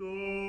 Do 0.00 0.39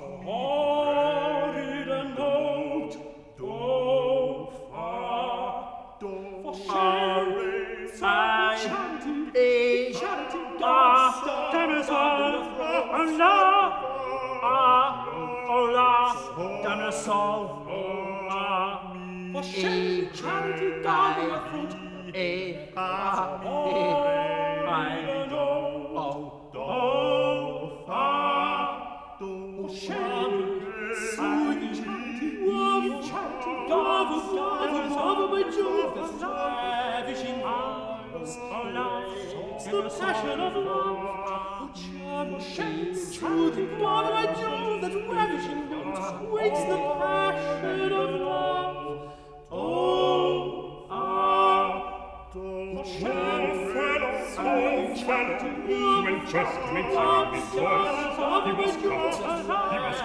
Bonjour. 0.00 0.39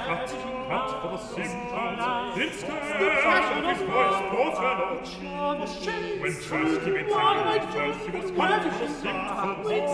cut, 0.06 0.30
cut 0.70 1.02
for 1.02 1.10
the 1.10 1.18
simple, 1.18 1.98
it's 2.38 2.62
good, 2.64 3.66
his 3.66 3.82
voice 3.90 4.22
brought 4.30 4.58
her 4.62 4.76
no 5.24 5.58
When 6.22 6.34
first 6.34 6.82
he 6.86 6.92
met 6.92 7.12
her, 7.12 7.62
first 7.72 8.00
he 8.06 8.12
was 8.16 8.30
cut 8.32 8.64
for 8.64 8.80
the 8.80 8.90
simple, 8.94 9.72
it's 9.72 9.94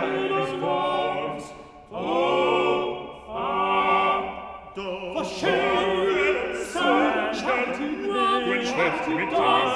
good, 0.00 0.30
his 0.40 0.52
voice, 0.58 1.46
oh, 1.92 3.24
ah, 3.28 4.72
doch, 4.74 5.26
shame. 5.26 6.64
so, 6.72 6.84
when 8.48 8.62
first 8.64 9.04
he 9.04 9.14
met 9.14 9.32
her, 9.32 9.73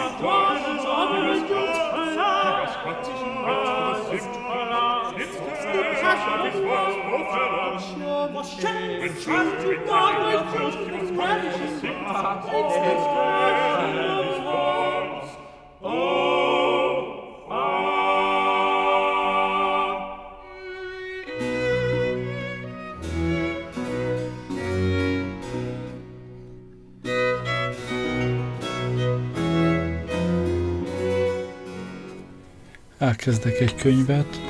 elkezdek 32.98 33.60
egy 33.60 33.74
könyvet, 33.74 34.40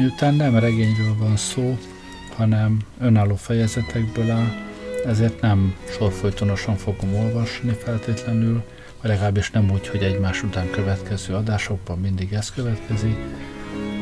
miután 0.00 0.34
nem 0.34 0.58
regényről 0.58 1.16
van 1.18 1.36
szó, 1.36 1.78
hanem 2.36 2.78
önálló 3.00 3.34
fejezetekből 3.34 4.30
áll, 4.30 4.52
ezért 5.06 5.40
nem 5.40 5.74
sorfolytonosan 5.90 6.76
fogom 6.76 7.14
olvasni 7.14 7.72
feltétlenül, 7.72 8.64
vagy 9.00 9.10
legalábbis 9.10 9.50
nem 9.50 9.70
úgy, 9.70 9.88
hogy 9.88 10.02
egymás 10.02 10.42
után 10.42 10.70
következő 10.70 11.34
adásokban 11.34 11.98
mindig 11.98 12.32
ez 12.32 12.50
következik, 12.50 13.16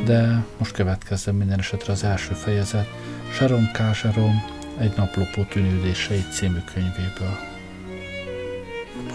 de 0.05 0.45
most 0.59 0.73
következzen 0.73 1.35
minden 1.35 1.59
esetre 1.59 1.93
az 1.93 2.05
első 2.05 2.35
fejezet, 2.35 2.89
Sharon 3.33 3.71
K. 3.73 3.95
Sharon 3.95 4.43
egy 4.79 4.93
naplopó 4.97 5.43
tűnődései 5.43 6.25
című 6.31 6.59
könyvéből. 6.75 7.39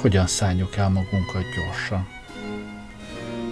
Hogyan 0.02 0.28
szálljuk 0.28 0.76
el 0.76 0.90
magunkat 0.90 1.44
gyorsan? 1.56 2.08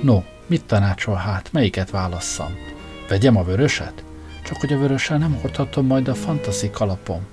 No, 0.01 0.23
mit 0.47 0.65
tanácsol 0.65 1.15
hát, 1.15 1.51
melyiket 1.51 1.89
válasszam? 1.89 2.70
Vegyem 3.11 3.38
a 3.38 3.44
vöröset? 3.44 4.03
Csak 4.44 4.57
hogy 4.57 4.73
a 4.73 4.77
vörössel 4.77 5.17
nem 5.17 5.39
hordhatom 5.41 5.85
majd 5.85 6.07
a 6.07 6.16
fantasy 6.16 6.69
kalapom. 6.69 7.27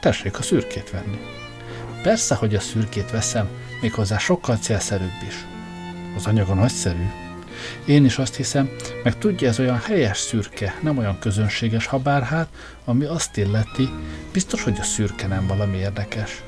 Tessék 0.00 0.38
a 0.38 0.42
szürkét 0.42 0.90
venni. 0.90 1.18
Persze, 2.02 2.34
hogy 2.34 2.54
a 2.54 2.60
szürkét 2.60 3.10
veszem, 3.10 3.48
méghozzá 3.80 4.18
sokkal 4.18 4.56
célszerűbb 4.56 5.22
is. 5.28 5.46
Az 6.16 6.26
anyaga 6.26 6.54
nagyszerű. 6.54 7.06
Én 7.84 8.04
is 8.04 8.18
azt 8.18 8.36
hiszem, 8.36 8.70
meg 9.04 9.18
tudja, 9.18 9.48
ez 9.48 9.58
olyan 9.58 9.78
helyes 9.78 10.18
szürke, 10.18 10.74
nem 10.82 10.98
olyan 10.98 11.18
közönséges, 11.18 11.86
ha 11.86 11.98
bár 11.98 12.22
hát, 12.22 12.48
ami 12.84 13.04
azt 13.04 13.36
illeti, 13.36 13.88
biztos, 14.32 14.62
hogy 14.62 14.76
a 14.80 14.82
szürke 14.82 15.26
nem 15.26 15.46
valami 15.46 15.76
érdekes. 15.76 16.42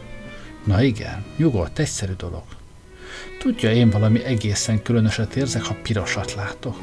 Na 0.64 0.82
igen, 0.82 1.24
nyugodt, 1.36 1.78
egyszerű 1.78 2.12
dolog. 2.12 2.44
Tudja, 3.46 3.72
én 3.72 3.90
valami 3.90 4.24
egészen 4.24 4.82
különöset 4.82 5.36
érzek, 5.36 5.64
ha 5.64 5.76
pirosat 5.82 6.34
látok. 6.34 6.76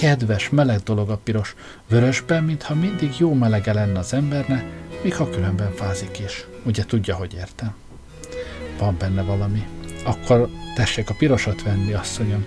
Kedves, 0.00 0.48
meleg 0.48 0.78
dolog 0.78 1.10
a 1.10 1.16
piros, 1.16 1.54
vörösben, 1.88 2.44
mintha 2.44 2.74
mindig 2.74 3.18
jó 3.18 3.32
melege 3.32 3.72
lenne 3.72 3.98
az 3.98 4.12
emberne, 4.12 4.64
még 5.02 5.14
ha 5.14 5.30
különben 5.30 5.74
fázik 5.74 6.18
is. 6.18 6.46
Ugye 6.64 6.84
tudja, 6.84 7.14
hogy 7.14 7.34
értem. 7.34 7.74
Van 8.78 8.96
benne 8.98 9.22
valami. 9.22 9.66
Akkor 10.04 10.48
tessék 10.74 11.10
a 11.10 11.14
pirosat 11.18 11.62
venni, 11.62 11.92
asszonyom. 11.92 12.44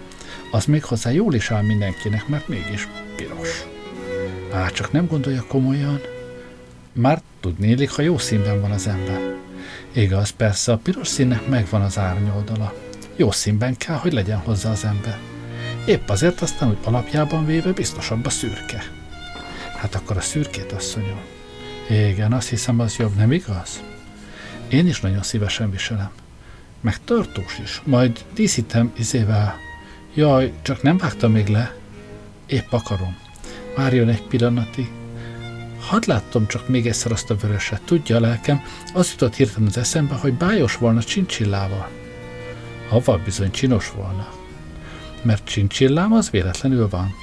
Az 0.51 0.65
még 0.65 0.83
hozzá 0.83 1.11
jól 1.11 1.33
is 1.33 1.51
áll 1.51 1.63
mindenkinek, 1.63 2.27
mert 2.27 2.47
mégis 2.47 2.87
piros. 3.15 3.65
Á, 4.51 4.69
csak 4.69 4.91
nem 4.91 5.07
gondolja 5.07 5.43
komolyan. 5.47 6.01
Már 6.93 7.21
tudnélik, 7.39 7.89
ha 7.89 8.01
jó 8.01 8.17
színben 8.17 8.61
van 8.61 8.71
az 8.71 8.87
ember. 8.87 9.19
Igaz, 9.91 10.29
persze, 10.29 10.71
a 10.71 10.77
piros 10.77 11.07
színnek 11.07 11.47
megvan 11.47 11.81
az 11.81 11.97
árnyoldala. 11.97 12.82
Jó 13.15 13.31
színben 13.31 13.77
kell, 13.77 13.95
hogy 13.95 14.13
legyen 14.13 14.37
hozzá 14.37 14.71
az 14.71 14.85
ember. 14.85 15.17
Épp 15.85 16.09
azért 16.09 16.41
aztán, 16.41 16.67
hogy 16.67 16.77
alapjában 16.83 17.45
véve 17.45 17.71
biztosabb 17.71 18.25
a 18.25 18.29
szürke. 18.29 18.83
Hát 19.77 19.95
akkor 19.95 20.17
a 20.17 20.21
szürkét, 20.21 20.71
asszonyom. 20.71 21.19
Igen, 21.89 22.33
azt 22.33 22.49
hiszem, 22.49 22.79
az 22.79 22.95
jobb, 22.95 23.15
nem 23.15 23.31
igaz? 23.31 23.83
Én 24.69 24.87
is 24.87 25.01
nagyon 25.01 25.23
szívesen 25.23 25.71
viselem. 25.71 26.11
Meg 26.81 27.03
tartós 27.03 27.59
is. 27.63 27.81
Majd 27.85 28.25
díszítem 28.33 28.91
izével. 28.97 29.55
Jaj, 30.13 30.53
csak 30.61 30.81
nem 30.81 30.97
vágtam 30.97 31.31
még 31.31 31.47
le. 31.47 31.75
Épp 32.45 32.71
akarom. 32.71 33.17
Várjon 33.75 34.09
egy 34.09 34.23
pillanatig. 34.23 34.91
Hadd 35.79 36.03
láttam 36.05 36.47
csak 36.47 36.67
még 36.67 36.87
egyszer 36.87 37.11
azt 37.11 37.29
a 37.29 37.35
vöröset. 37.35 37.81
Tudja 37.81 38.15
a 38.15 38.19
lelkem, 38.19 38.61
az 38.93 39.11
jutott 39.11 39.35
hirtelen 39.35 39.67
az 39.67 39.77
eszembe, 39.77 40.15
hogy 40.15 40.33
bájos 40.33 40.77
volna 40.77 41.03
csincsillával. 41.03 42.02
Haval 42.93 43.21
bizony 43.23 43.51
csinos 43.51 43.91
volna. 43.91 44.27
Mert 45.21 45.45
csincsillám 45.45 46.13
az 46.13 46.29
véletlenül 46.29 46.89
van. 46.89 47.15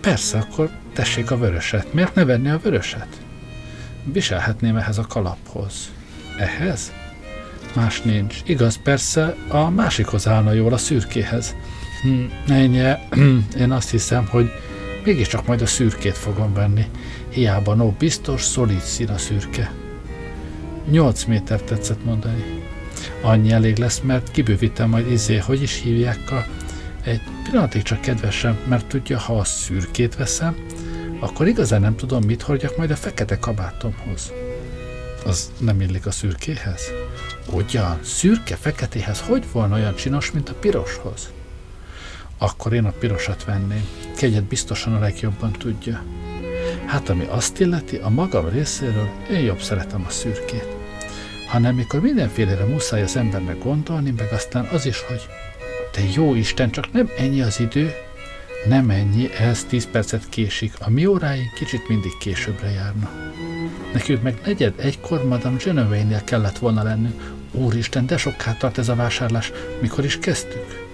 Persze, 0.00 0.38
akkor 0.38 0.70
tessék 0.92 1.30
a 1.30 1.38
vöröset. 1.38 1.92
Miért 1.92 2.14
ne 2.14 2.24
venni 2.24 2.48
a 2.48 2.58
vöröset? 2.62 3.06
Viselhetném 4.04 4.76
ehhez 4.76 4.98
a 4.98 5.06
kalaphoz. 5.06 5.92
Ehhez? 6.38 6.92
Más 7.74 8.00
nincs. 8.00 8.40
Igaz, 8.44 8.82
persze, 8.82 9.36
a 9.48 9.70
másikhoz 9.70 10.28
állna 10.28 10.52
jól 10.52 10.72
a 10.72 10.76
szürkéhez. 10.78 11.54
Hm, 12.02 12.52
ennyi, 12.52 12.92
én 13.62 13.70
azt 13.70 13.90
hiszem, 13.90 14.26
hogy 14.26 14.50
mégiscsak 15.04 15.46
majd 15.46 15.60
a 15.62 15.66
szürkét 15.66 16.16
fogom 16.16 16.54
venni. 16.54 16.86
Hiába 17.28 17.74
no, 17.74 17.90
biztos, 17.90 18.42
szolid 18.42 18.80
szín 18.80 19.08
a 19.08 19.18
szürke. 19.18 19.72
Nyolc 20.90 21.24
méter 21.24 21.60
tetszett 21.60 22.04
mondani. 22.04 22.55
Annyi 23.26 23.50
elég 23.50 23.76
lesz, 23.76 24.00
mert 24.00 24.30
kibővítem 24.30 24.88
majd 24.88 25.10
izé, 25.10 25.36
hogy 25.36 25.62
is 25.62 25.80
hívják 25.80 26.30
a... 26.30 26.46
Egy 27.04 27.20
pillanatig 27.42 27.82
csak 27.82 28.00
kedvesem, 28.00 28.58
mert 28.68 28.86
tudja, 28.86 29.18
ha 29.18 29.38
a 29.38 29.44
szürkét 29.44 30.16
veszem, 30.16 30.56
akkor 31.20 31.46
igazán 31.46 31.80
nem 31.80 31.96
tudom, 31.96 32.24
mit 32.24 32.42
hordjak 32.42 32.76
majd 32.76 32.90
a 32.90 32.96
fekete 32.96 33.38
kabátomhoz. 33.38 34.32
Az 35.24 35.52
nem 35.58 35.80
illik 35.80 36.06
a 36.06 36.10
szürkéhez? 36.10 36.82
Ugyan, 37.50 37.98
szürke 38.02 38.56
feketéhez 38.56 39.20
hogy 39.20 39.44
volna 39.52 39.74
olyan 39.74 39.94
csinos, 39.94 40.32
mint 40.32 40.48
a 40.48 40.54
piroshoz? 40.54 41.30
Akkor 42.38 42.72
én 42.72 42.84
a 42.84 42.94
pirosat 42.98 43.44
venném. 43.44 43.88
Kegyet 44.16 44.44
biztosan 44.44 44.94
a 44.94 44.98
legjobban 44.98 45.52
tudja. 45.52 46.02
Hát 46.86 47.08
ami 47.08 47.24
azt 47.24 47.60
illeti, 47.60 47.96
a 47.96 48.08
magam 48.08 48.48
részéről 48.48 49.08
én 49.30 49.40
jobb 49.40 49.60
szeretem 49.60 50.04
a 50.06 50.10
szürkét. 50.10 50.75
Hanem 51.46 51.74
mikor 51.74 52.00
mindenfélére 52.00 52.64
muszáj 52.64 53.02
az 53.02 53.16
embernek 53.16 53.58
gondolni, 53.58 54.10
meg 54.16 54.32
aztán 54.32 54.64
az 54.64 54.86
is, 54.86 55.00
hogy 55.00 55.26
te 55.90 56.00
jó 56.14 56.34
Isten, 56.34 56.70
csak 56.70 56.92
nem 56.92 57.10
ennyi 57.18 57.40
az 57.40 57.60
idő, 57.60 57.94
nem 58.68 58.90
ennyi, 58.90 59.30
ehhez 59.38 59.64
10 59.64 59.90
percet 59.90 60.28
késik. 60.28 60.72
A 60.80 60.90
mi 60.90 61.06
óráink 61.06 61.52
kicsit 61.54 61.88
mindig 61.88 62.18
későbbre 62.18 62.70
járna. 62.70 63.10
Nekünk 63.92 64.22
meg 64.22 64.38
negyed 64.44 64.74
egykor 64.76 65.24
Madame 65.24 65.56
Genevieve-nél 65.64 66.24
kellett 66.24 66.58
volna 66.58 66.82
lennünk. 66.82 67.34
Úristen, 67.52 68.06
de 68.06 68.16
soká 68.16 68.52
tart 68.52 68.78
ez 68.78 68.88
a 68.88 68.94
vásárlás. 68.94 69.52
Mikor 69.80 70.04
is 70.04 70.18
kezdtük? 70.18 70.84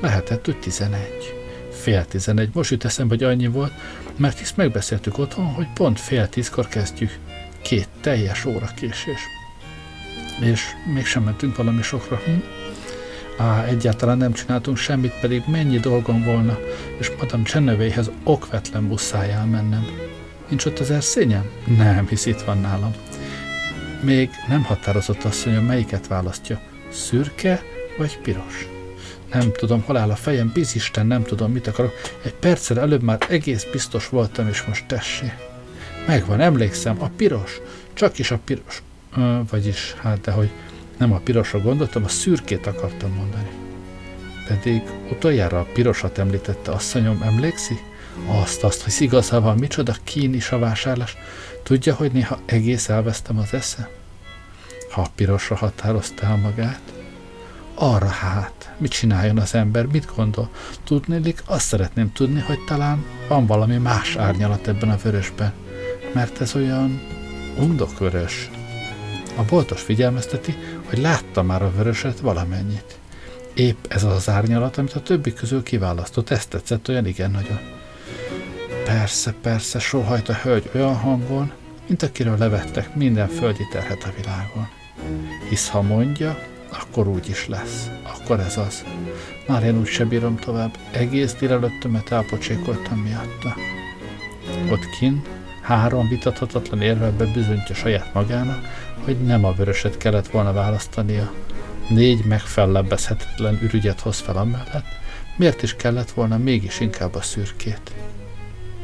Lehetett, 0.00 0.44
hogy 0.44 0.56
11. 0.56 1.34
Fél 1.70 2.04
11. 2.04 2.50
Most 2.52 2.70
jut 2.70 2.84
eszembe, 2.84 3.14
hogy 3.14 3.24
annyi 3.24 3.46
volt, 3.46 3.72
mert 4.16 4.38
hisz 4.38 4.52
megbeszéltük 4.56 5.18
otthon, 5.18 5.46
hogy 5.46 5.66
pont 5.74 6.00
fél 6.00 6.28
tízkor 6.28 6.68
kezdjük. 6.68 7.18
Két 7.62 7.88
teljes 8.00 8.44
óra 8.44 8.70
késés. 8.76 9.20
És 10.40 10.62
mégsem 10.94 11.22
mentünk 11.22 11.56
valami 11.56 11.82
sokra. 11.82 12.16
Hm? 12.16 12.30
Á, 13.36 13.64
egyáltalán 13.64 14.16
nem 14.16 14.32
csináltunk 14.32 14.76
semmit, 14.76 15.12
pedig 15.20 15.42
mennyi 15.46 15.78
dolgom 15.78 16.24
volna, 16.24 16.58
és 16.98 17.10
Madame 17.20 17.42
Csenevéhez 17.42 18.10
okvetlen 18.24 18.88
buszájál 18.88 19.46
mennem. 19.46 19.86
Nincs 20.48 20.64
ott 20.64 20.78
az 20.78 20.90
erszényem? 20.90 21.50
Nem, 21.76 22.06
hisz 22.06 22.26
itt 22.26 22.40
van 22.40 22.60
nálam. 22.60 22.94
Még 24.00 24.30
nem 24.48 24.64
határozott 24.64 25.24
asszonyom, 25.24 25.64
melyiket 25.64 26.06
választja. 26.06 26.60
Szürke 26.90 27.62
vagy 27.98 28.18
piros? 28.18 28.68
Nem 29.32 29.52
tudom, 29.52 29.82
hol 29.82 29.96
áll 29.96 30.10
a 30.10 30.16
fejem, 30.16 30.50
bizisten, 30.54 31.06
nem 31.06 31.22
tudom, 31.22 31.52
mit 31.52 31.66
akarok. 31.66 31.92
Egy 32.22 32.34
perccel 32.34 32.80
előbb 32.80 33.02
már 33.02 33.18
egész 33.28 33.66
biztos 33.72 34.08
voltam, 34.08 34.48
és 34.48 34.62
most 34.62 34.86
tessé. 34.86 35.32
Megvan, 36.06 36.40
emlékszem, 36.40 37.02
a 37.02 37.10
piros. 37.16 37.60
Csak 37.92 38.18
is 38.18 38.30
a 38.30 38.38
piros. 38.44 38.82
Vagyis, 39.50 39.94
hát 39.98 40.20
de 40.20 40.30
hogy 40.30 40.50
nem 40.98 41.12
a 41.12 41.18
pirosra 41.18 41.60
gondoltam, 41.60 42.04
a 42.04 42.08
szürkét 42.08 42.66
akartam 42.66 43.12
mondani. 43.12 43.50
Pedig 44.46 44.82
utoljára 45.10 45.60
a 45.60 45.66
pirosat 45.72 46.18
említette 46.18 46.70
asszonyom, 46.70 47.22
emlékszi? 47.22 47.78
Azt, 48.26 48.64
azt, 48.64 48.82
hogy 48.82 48.92
igazával 48.98 49.54
micsoda 49.54 49.94
kín 50.04 50.34
is 50.34 50.50
a 50.50 50.58
vásárlás. 50.58 51.16
Tudja, 51.62 51.94
hogy 51.94 52.12
néha 52.12 52.38
egész 52.44 52.88
elvesztem 52.88 53.38
az 53.38 53.54
eszem? 53.54 53.88
Ha 54.90 55.00
a 55.00 55.10
pirosra 55.14 55.56
határozta 55.56 56.26
el 56.26 56.36
magát, 56.36 56.80
arra 57.74 58.06
hát, 58.06 58.74
mit 58.78 58.90
csináljon 58.90 59.38
az 59.38 59.54
ember, 59.54 59.86
mit 59.86 60.12
gondol? 60.16 60.50
Tudnélik, 60.84 61.42
azt 61.46 61.66
szeretném 61.66 62.12
tudni, 62.12 62.40
hogy 62.40 62.64
talán 62.66 63.04
van 63.28 63.46
valami 63.46 63.76
más 63.76 64.16
árnyalat 64.16 64.68
ebben 64.68 64.90
a 64.90 64.96
vörösben, 65.02 65.52
mert 66.12 66.40
ez 66.40 66.54
olyan 66.54 67.00
undokvörös. 67.58 68.50
A 69.40 69.44
boltos 69.44 69.82
figyelmezteti, 69.82 70.54
hogy 70.88 70.98
látta 70.98 71.42
már 71.42 71.62
a 71.62 71.72
vöröset 71.76 72.20
valamennyit. 72.20 72.98
Épp 73.54 73.84
ez 73.88 74.04
az 74.04 74.28
árnyalat, 74.28 74.78
amit 74.78 74.92
a 74.92 75.02
többi 75.02 75.32
közül 75.32 75.62
kiválasztott, 75.62 76.30
ezt 76.30 76.48
tetszett 76.48 76.88
olyan 76.88 77.06
igen 77.06 77.30
nagyon. 77.30 77.58
Persze, 78.84 79.34
persze, 79.42 79.78
sóhajt 79.78 80.28
a 80.28 80.32
hölgy 80.32 80.70
olyan 80.74 80.96
hangon, 80.96 81.52
mint 81.86 82.02
akiről 82.02 82.38
levettek 82.38 82.94
minden 82.94 83.28
földi 83.28 83.66
terhet 83.72 84.04
a 84.04 84.12
világon. 84.16 84.68
Hisz 85.48 85.68
ha 85.68 85.82
mondja, 85.82 86.38
akkor 86.68 87.08
úgy 87.08 87.28
is 87.28 87.48
lesz. 87.48 87.90
Akkor 88.02 88.40
ez 88.40 88.56
az. 88.56 88.84
Már 89.46 89.64
én 89.64 89.78
úgy 89.78 89.86
se 89.86 90.04
bírom 90.04 90.36
tovább. 90.36 90.76
Egész 90.90 91.34
délelőttömet 91.34 92.12
elpocsékoltam 92.12 92.98
miatta. 92.98 93.54
Ott 94.70 94.90
kin 94.98 95.22
három 95.70 96.08
vitathatatlan 96.08 96.80
érvelbe 96.80 97.24
bizonyítja 97.24 97.74
saját 97.74 98.14
magának, 98.14 98.58
hogy 99.04 99.20
nem 99.20 99.44
a 99.44 99.52
vöröset 99.52 99.96
kellett 99.96 100.28
volna 100.28 100.52
választania. 100.52 101.32
Négy 101.88 102.24
megfellebbezhetetlen 102.24 103.58
ürügyet 103.62 104.00
hoz 104.00 104.18
fel 104.18 104.36
amellett, 104.36 104.86
miért 105.36 105.62
is 105.62 105.74
kellett 105.74 106.10
volna 106.10 106.38
mégis 106.38 106.80
inkább 106.80 107.14
a 107.14 107.22
szürkét. 107.22 107.92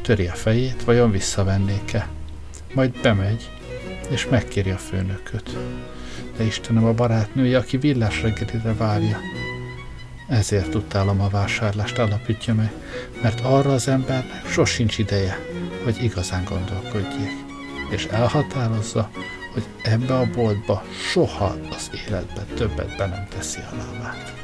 Töri 0.01 0.27
a 0.27 0.33
fejét, 0.33 0.83
vajon 0.83 1.11
visszavennék-e? 1.11 2.07
Majd 2.73 3.01
bemegy, 3.01 3.49
és 4.09 4.27
megkéri 4.29 4.69
a 4.69 4.77
főnököt. 4.77 5.57
De 6.37 6.43
Istenem 6.43 6.85
a 6.85 6.93
barátnője, 6.93 7.57
aki 7.57 7.77
villás 7.77 8.21
reggelire 8.21 8.73
várja. 8.73 9.19
Ezért 10.27 10.75
utálom 10.75 11.21
a 11.21 11.29
vásárlást, 11.29 11.97
alapítja 11.97 12.53
meg, 12.53 12.71
mert 13.21 13.39
arra 13.41 13.73
az 13.73 13.87
embernek 13.87 14.45
sosincs 14.49 14.97
ideje, 14.97 15.39
hogy 15.83 16.03
igazán 16.03 16.43
gondolkodjék, 16.43 17.31
és 17.89 18.05
elhatározza, 18.05 19.09
hogy 19.57 19.67
ebbe 19.83 20.17
a 20.17 20.29
boltba 20.35 20.83
soha 21.11 21.55
az 21.69 21.89
életbe 22.07 22.45
többet 22.55 22.97
be 22.97 23.05
nem 23.05 23.27
teszi 23.29 23.59
a 23.59 23.75
lábát. 23.75 24.36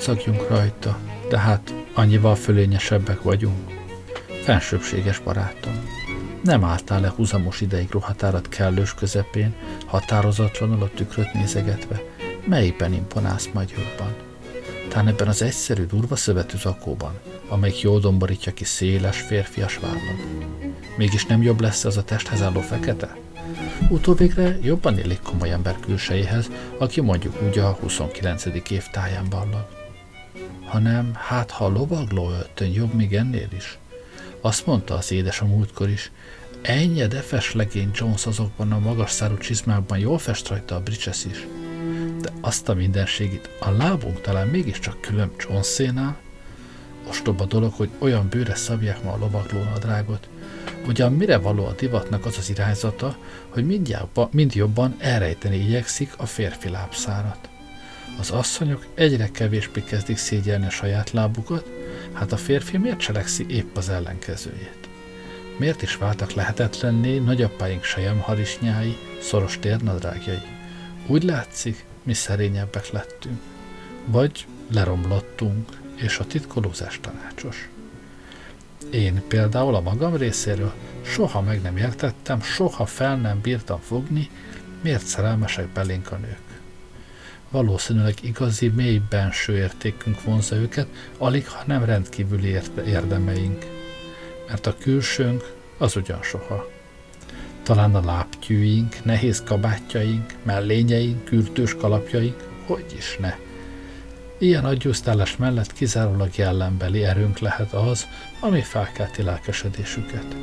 Kacagjunk 0.00 0.48
rajta, 0.48 0.98
de 1.28 1.38
hát 1.38 1.74
annyival 1.94 2.34
fölényesebbek 2.34 3.22
vagyunk. 3.22 3.70
Fensőbséges 4.42 5.18
barátom, 5.18 5.84
nem 6.42 6.64
álltál 6.64 7.00
le 7.00 7.12
húzamos 7.16 7.60
ideig 7.60 7.90
ruhatárat 7.90 8.48
kellős 8.48 8.94
közepén, 8.94 9.54
határozatlanul 9.86 10.82
a 10.82 10.90
tükröt 10.94 11.32
nézegetve, 11.32 12.02
melyikben 12.44 12.92
imponálsz 12.92 13.48
majd 13.52 13.70
jobban? 13.70 14.14
Tán 14.88 15.08
ebben 15.08 15.28
az 15.28 15.42
egyszerű, 15.42 15.86
durva 15.86 16.16
szövetű 16.16 16.56
zakóban, 16.56 17.18
amelyik 17.48 17.80
jól 17.80 18.00
domborítja 18.00 18.52
ki 18.52 18.64
széles, 18.64 19.20
férfias 19.20 19.78
vállad. 19.78 20.18
Mégis 20.96 21.26
nem 21.26 21.42
jobb 21.42 21.60
lesz 21.60 21.84
az 21.84 21.96
a 21.96 22.04
testhez 22.04 22.42
álló 22.42 22.60
fekete? 22.60 23.16
Utóvégre 23.88 24.58
jobban 24.62 24.98
illik 24.98 25.20
komoly 25.22 25.50
ember 25.50 25.76
külsejéhez, 25.80 26.50
aki 26.78 27.00
mondjuk 27.00 27.42
úgy 27.42 27.58
a 27.58 27.76
29. 27.80 28.44
év 28.70 28.84
táján. 28.92 29.28
Hanem 30.70 31.10
hát 31.14 31.50
ha 31.50 31.64
a 31.64 31.68
lovagló 31.68 32.30
öltön 32.30 32.68
jobb 32.72 32.94
még 32.94 33.14
ennél 33.14 33.48
is. 33.56 33.78
Azt 34.40 34.66
mondta 34.66 34.94
az 34.94 35.12
édes 35.12 35.40
a 35.40 35.46
múltkor 35.46 35.88
is, 35.88 36.10
ennyi 36.62 37.06
defes 37.06 37.54
legény 37.54 37.90
Jones 37.94 38.26
azokban 38.26 38.72
a 38.72 38.78
magas 38.78 39.10
szárú 39.10 39.36
csizmákban 39.36 39.98
jól 39.98 40.18
fest 40.18 40.48
rajta 40.48 40.74
a 40.74 40.80
Bridges 40.80 41.24
is. 41.24 41.46
De 42.20 42.32
azt 42.40 42.68
a 42.68 42.74
mindenségit, 42.74 43.50
a 43.60 43.70
lábunk 43.70 44.20
talán 44.20 44.48
mégiscsak 44.48 45.00
külön 45.00 45.30
Jonesénál, 45.38 46.16
ostoba 47.08 47.44
dolog, 47.44 47.72
hogy 47.72 47.90
olyan 47.98 48.28
bőre 48.28 48.54
szabják 48.54 49.02
ma 49.02 49.12
a 49.12 49.18
lovagló 49.18 49.62
nadrágot. 49.62 50.28
Ugyan 50.86 51.12
mire 51.12 51.38
való 51.38 51.66
a 51.66 51.74
divatnak 51.74 52.26
az 52.26 52.38
az 52.38 52.50
irányzata, 52.50 53.16
hogy 53.48 53.66
mind 54.30 54.54
jobban 54.54 54.96
elrejteni 54.98 55.56
igyekszik 55.56 56.12
a 56.16 56.26
férfi 56.26 56.68
lábszárat. 56.68 57.49
Az 58.18 58.30
asszonyok 58.30 58.86
egyre 58.94 59.30
kevésbé 59.30 59.82
kezdik 59.82 60.16
szégyelni 60.16 60.66
a 60.66 60.70
saját 60.70 61.10
lábukat, 61.10 61.66
hát 62.12 62.32
a 62.32 62.36
férfi 62.36 62.76
miért 62.76 62.98
cselekszi 62.98 63.46
épp 63.48 63.76
az 63.76 63.88
ellenkezőjét? 63.88 64.88
Miért 65.58 65.82
is 65.82 65.96
váltak 65.96 66.32
lehetetlenné 66.32 67.18
nagyapáink 67.18 67.84
harisnyái, 68.20 68.96
szoros 69.20 69.58
térnadrágjai? 69.58 70.42
Úgy 71.06 71.22
látszik, 71.22 71.84
mi 72.02 72.14
szerényebbek 72.14 72.90
lettünk. 72.90 73.40
Vagy 74.04 74.46
leromlottunk, 74.70 75.68
és 75.96 76.18
a 76.18 76.26
titkolózás 76.26 77.00
tanácsos. 77.00 77.68
Én 78.90 79.22
például 79.28 79.74
a 79.74 79.80
magam 79.80 80.16
részéről 80.16 80.72
soha 81.02 81.40
meg 81.40 81.62
nem 81.62 81.76
értettem, 81.76 82.40
soha 82.40 82.86
fel 82.86 83.16
nem 83.16 83.40
bírtam 83.40 83.80
fogni, 83.80 84.30
miért 84.82 85.06
szerelmesek 85.06 85.68
belénk 85.68 86.12
a 86.12 86.16
nők. 86.16 86.49
Valószínűleg 87.50 88.14
igazi, 88.22 88.68
mély 88.68 89.02
benső 89.08 89.56
értékünk 89.56 90.22
vonza 90.22 90.56
őket, 90.56 90.86
alig, 91.18 91.48
ha 91.48 91.62
nem 91.66 91.84
rendkívüli 91.84 92.58
érdemeink. 92.86 93.66
Mert 94.48 94.66
a 94.66 94.76
külsőnk 94.76 95.52
az 95.78 95.96
ugyan 95.96 96.22
soha. 96.22 96.68
Talán 97.62 97.94
a 97.94 98.04
lábtyűink, 98.04 99.04
nehéz 99.04 99.42
kabátjaink, 99.42 100.34
mellényeink, 100.42 101.24
kürtős 101.24 101.74
kalapjaink, 101.74 102.48
hogy 102.66 102.94
is 102.96 103.16
ne– 103.20 103.34
Ilyen 104.40 104.64
agyusztálás 104.64 105.36
mellett 105.36 105.72
kizárólag 105.72 106.36
jellembeli 106.36 107.04
erőnk 107.04 107.38
lehet 107.38 107.72
az, 107.72 108.06
ami 108.40 108.60
felkelti 108.60 109.22
lelkesedésüket. 109.22 110.36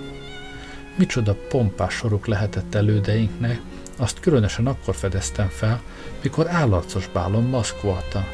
Micsoda 0.96 1.36
pompás 1.50 1.94
soruk 1.94 2.28
lehetett 2.28 2.76
elődeinknek, 2.76 3.60
azt 3.98 4.20
különösen 4.20 4.68
akkor 4.68 4.96
fedeztem 4.96 5.48
fel, 5.48 5.82
mikor 6.22 6.50
állarcos 6.50 7.08
bálon 7.08 7.44
maszkvoltam. 7.44 8.26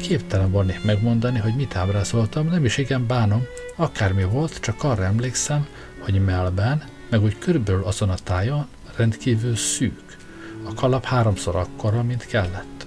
Képtelen 0.00 0.50
volnék 0.50 0.84
megmondani, 0.84 1.38
hogy 1.38 1.54
mit 1.54 1.76
ábrázoltam, 1.76 2.46
nem 2.46 2.64
is 2.64 2.78
igen 2.78 3.06
bánom, 3.06 3.46
akármi 3.76 4.24
volt, 4.24 4.60
csak 4.60 4.84
arra 4.84 5.04
emlékszem, 5.04 5.66
hogy 5.98 6.24
melben, 6.24 6.84
meg 7.10 7.22
úgy 7.22 7.38
körülbelül 7.38 7.84
azon 7.84 8.10
a 8.10 8.14
tájon 8.24 8.66
rendkívül 8.96 9.56
szűk. 9.56 10.16
A 10.64 10.74
kalap 10.74 11.04
háromszor 11.04 11.56
akkora, 11.56 12.02
mint 12.02 12.26
kellett. 12.26 12.86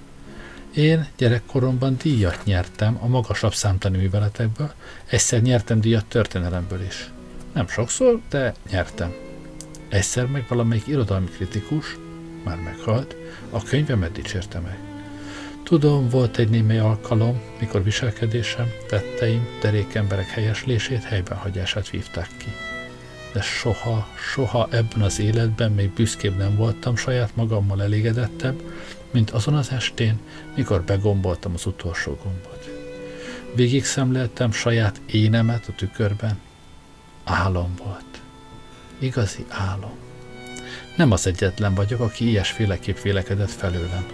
Én 0.73 1.07
gyerekkoromban 1.17 1.97
díjat 2.01 2.45
nyertem 2.45 2.97
a 3.01 3.07
magasabb 3.07 3.53
számtani 3.53 3.97
műveletekből, 3.97 4.71
egyszer 5.05 5.41
nyertem 5.41 5.81
díjat 5.81 6.05
történelemből 6.05 6.81
is. 6.81 7.11
Nem 7.53 7.67
sokszor, 7.67 8.21
de 8.29 8.53
nyertem. 8.69 9.26
Egyszer 9.89 10.25
meg 10.25 10.45
valamelyik 10.47 10.87
irodalmi 10.87 11.29
kritikus, 11.29 11.97
már 12.43 12.57
meghalt, 12.57 13.15
a 13.49 13.63
könyvemet 13.63 14.11
dicsérte 14.11 14.59
meg. 14.59 14.77
Tudom, 15.63 16.09
volt 16.09 16.37
egy 16.37 16.49
némely 16.49 16.79
alkalom, 16.79 17.41
mikor 17.59 17.83
viselkedésem, 17.83 18.71
tetteim, 18.87 19.47
derék 19.61 19.95
emberek 19.95 20.29
helyeslését, 20.29 21.03
helyben 21.03 21.37
hagyását 21.37 21.89
vívták 21.89 22.29
ki. 22.37 22.51
De 23.33 23.41
soha, 23.41 24.07
soha 24.33 24.67
ebben 24.71 25.01
az 25.01 25.19
életben 25.19 25.71
még 25.71 25.89
büszkébb 25.89 26.37
nem 26.37 26.55
voltam, 26.55 26.95
saját 26.95 27.35
magammal 27.35 27.83
elégedettebb, 27.83 28.61
mint 29.11 29.29
azon 29.29 29.55
az 29.55 29.71
estén, 29.71 30.19
mikor 30.55 30.83
begomboltam 30.83 31.53
az 31.53 31.65
utolsó 31.65 32.17
gombot. 32.23 32.69
Végig 33.55 33.85
szemléltem 33.85 34.51
saját 34.51 35.01
énemet 35.05 35.67
a 35.67 35.75
tükörben. 35.75 36.39
Álom 37.23 37.73
volt. 37.83 38.16
Igazi 38.99 39.45
álom. 39.49 39.95
Nem 40.95 41.11
az 41.11 41.27
egyetlen 41.27 41.73
vagyok, 41.75 41.99
aki 41.99 42.27
ilyesféleképp 42.27 42.97
vélekedett 42.97 43.49
felőlem. 43.49 44.05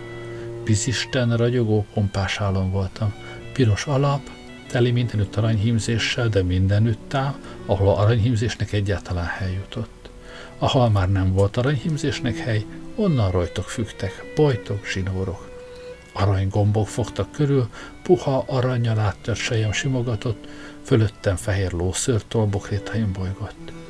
Bizisten 0.63 1.38
ragyogó, 1.38 1.86
pompás 1.94 2.40
álom 2.40 2.72
voltam. 2.72 3.13
Piros 3.54 3.86
alap, 3.86 4.22
teli 4.68 4.92
mindenütt 4.92 5.36
aranyhímzéssel, 5.36 6.28
de 6.28 6.44
mindenütt 6.44 7.13
áll, 7.13 7.36
ahol 7.66 7.96
aranyhímzésnek 7.96 8.72
egyáltalán 8.72 9.25
hely 9.25 9.54
jutott. 9.54 10.10
Ahol 10.58 10.90
már 10.90 11.12
nem 11.12 11.34
volt 11.34 11.58
aranyhímzésnek 11.58 12.38
hely, 12.38 12.66
Onnan 12.96 13.32
rajtok 13.32 13.70
fügtek, 13.70 14.32
bojtok, 14.36 14.86
zsinórok. 14.86 15.50
Aranygombok 16.13 16.88
fogtak 16.88 17.32
körül, 17.32 17.70
puha 18.04 18.44
aranyjal 18.48 19.00
áttört 19.00 19.38
sejem 19.38 19.72
simogatott, 19.72 20.48
fölöttem 20.84 21.36
fehér 21.36 21.72
lószőr 21.72 22.22
tolbokrétaim 22.28 23.12
bolygott. 23.12 23.83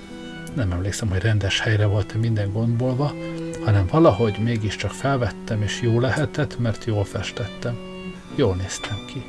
Nem 0.55 0.71
emlékszem, 0.71 1.09
hogy 1.09 1.21
rendes 1.21 1.59
helyre 1.59 1.85
volt-e 1.85 2.17
minden 2.17 2.51
gondbolva, 2.51 3.13
hanem 3.63 3.87
valahogy 3.87 4.37
mégiscsak 4.43 4.91
felvettem, 4.91 5.61
és 5.61 5.81
jó 5.81 5.99
lehetett, 5.99 6.59
mert 6.59 6.85
jól 6.85 7.03
festettem. 7.03 7.77
Jól 8.35 8.55
néztem 8.55 9.05
ki. 9.07 9.23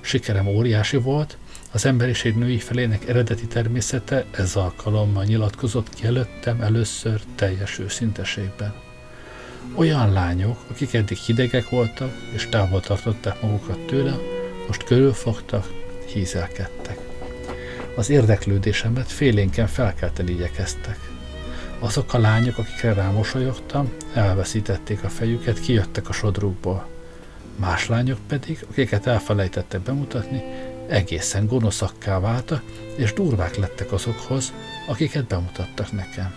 Sikerem 0.00 0.46
óriási 0.46 0.96
volt, 0.96 1.36
az 1.72 1.86
emberiség 1.86 2.36
női 2.36 2.58
felének 2.58 3.08
eredeti 3.08 3.46
természete 3.46 4.24
ez 4.30 4.56
alkalommal 4.56 5.24
nyilatkozott 5.24 5.94
ki 5.94 6.06
előttem 6.06 6.60
először 6.60 7.20
teljes 7.34 7.78
őszinteségben. 7.78 8.74
Olyan 9.74 10.12
lányok, 10.12 10.58
akik 10.70 10.94
eddig 10.94 11.16
hidegek 11.16 11.68
voltak, 11.68 12.12
és 12.32 12.48
távol 12.50 12.80
tartották 12.80 13.42
magukat 13.42 13.78
tőle, 13.78 14.16
most 14.66 14.84
körülfogtak, 14.84 15.70
hízelkedtek. 16.12 17.03
Az 17.96 18.10
érdeklődésemet 18.10 19.12
félénken 19.12 19.66
felkelteni 19.66 20.30
igyekeztek. 20.30 20.98
Azok 21.78 22.14
a 22.14 22.18
lányok, 22.18 22.58
akikre 22.58 22.92
rámosolyogtam, 22.92 23.92
elveszítették 24.14 25.04
a 25.04 25.08
fejüket, 25.08 25.60
kijöttek 25.60 26.08
a 26.08 26.12
sodrukból. 26.12 26.88
Más 27.56 27.88
lányok 27.88 28.18
pedig, 28.28 28.66
akiket 28.70 29.06
elfelejtettek 29.06 29.80
bemutatni, 29.80 30.42
egészen 30.88 31.46
gonoszakká 31.46 32.20
váltak, 32.20 32.62
és 32.96 33.12
durvák 33.12 33.56
lettek 33.56 33.92
azokhoz, 33.92 34.52
akiket 34.86 35.24
bemutattak 35.24 35.92
nekem. 35.92 36.34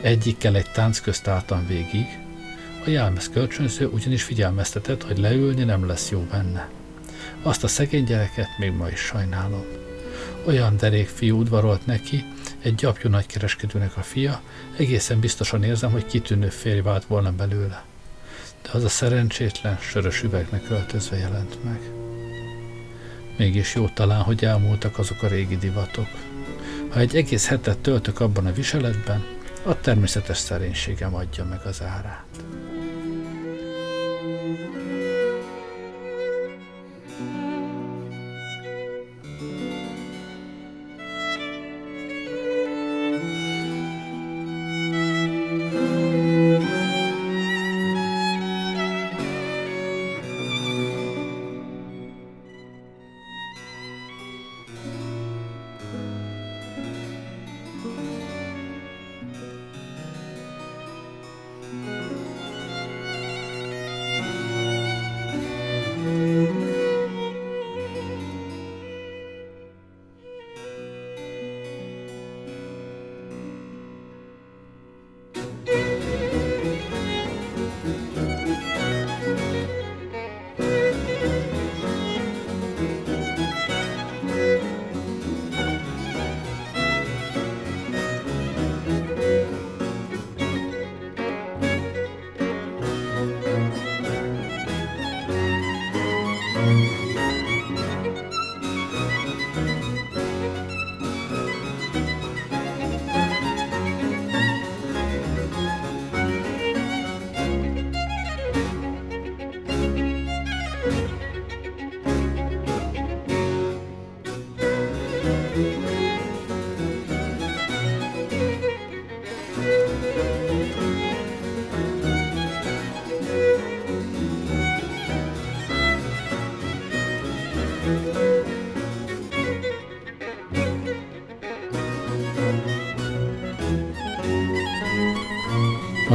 Egyikkel 0.00 0.56
egy 0.56 0.70
tánc 0.72 1.00
közt 1.00 1.28
álltam 1.28 1.66
végig, 1.66 2.06
a 2.86 2.90
jelmez 2.90 3.28
kölcsönző 3.28 3.86
ugyanis 3.86 4.22
figyelmeztetett, 4.22 5.02
hogy 5.02 5.18
leülni 5.18 5.64
nem 5.64 5.86
lesz 5.86 6.10
jó 6.10 6.20
benne. 6.30 6.68
Azt 7.42 7.64
a 7.64 7.68
szegény 7.68 8.04
gyereket 8.04 8.48
még 8.58 8.72
ma 8.72 8.88
is 8.88 9.00
sajnálom. 9.00 9.83
Olyan 10.46 10.76
derék 10.76 11.08
fiú 11.08 11.38
udvarolt 11.38 11.86
neki, 11.86 12.24
egy 12.62 12.74
gyapjú 12.74 13.10
nagykereskedőnek 13.10 13.96
a 13.96 14.02
fia, 14.02 14.40
egészen 14.76 15.20
biztosan 15.20 15.62
érzem, 15.62 15.90
hogy 15.90 16.06
kitűnő 16.06 16.48
férj 16.48 16.80
vált 16.80 17.04
volna 17.04 17.32
belőle. 17.32 17.84
De 18.62 18.68
az 18.72 18.84
a 18.84 18.88
szerencsétlen, 18.88 19.78
sörös 19.78 20.22
üvegnek 20.22 20.70
öltözve 20.70 21.16
jelent 21.16 21.64
meg. 21.64 21.80
Mégis 23.36 23.74
jó 23.74 23.88
talán, 23.88 24.22
hogy 24.22 24.44
elmúltak 24.44 24.98
azok 24.98 25.22
a 25.22 25.28
régi 25.28 25.56
divatok. 25.56 26.08
Ha 26.90 27.00
egy 27.00 27.16
egész 27.16 27.46
hetet 27.46 27.78
töltök 27.78 28.20
abban 28.20 28.46
a 28.46 28.52
viseletben, 28.52 29.24
a 29.62 29.80
természetes 29.80 30.38
szerénységem 30.38 31.14
adja 31.14 31.44
meg 31.44 31.60
az 31.64 31.82
árát. 31.82 32.24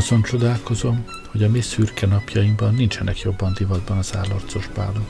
Azon 0.10 0.24
csodálkozom, 0.24 1.06
hogy 1.28 1.44
a 1.44 1.50
mi 1.50 1.62
szürke 1.62 2.08
napjainkban 2.08 2.74
nincsenek 2.74 3.20
jobban 3.20 3.54
divatban 3.54 3.98
az 3.98 4.16
állarcos 4.16 4.68
bálok. 4.76 5.08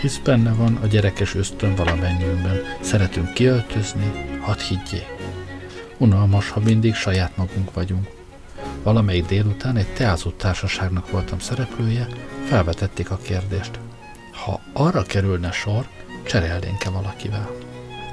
Hisz 0.00 0.18
benne 0.18 0.52
van 0.52 0.76
a 0.76 0.86
gyerekes 0.86 1.34
ösztön 1.34 1.74
valamennyiünkben. 1.74 2.56
Szeretünk 2.80 3.32
kiöltözni, 3.32 4.38
hadd 4.40 4.58
higgyék. 4.58 5.06
Unalmas, 5.96 6.50
ha 6.50 6.60
mindig 6.60 6.94
saját 6.94 7.36
magunk 7.36 7.74
vagyunk. 7.74 8.08
Valamelyik 8.82 9.26
délután 9.26 9.76
egy 9.76 9.92
teázó 9.92 10.30
társaságnak 10.30 11.10
voltam 11.10 11.38
szereplője, 11.38 12.06
felvetették 12.44 13.10
a 13.10 13.18
kérdést. 13.22 13.78
Ha 14.44 14.60
arra 14.72 15.02
kerülne 15.02 15.50
sor, 15.50 15.88
cserélnénk-e 16.26 16.90
valakivel? 16.90 17.50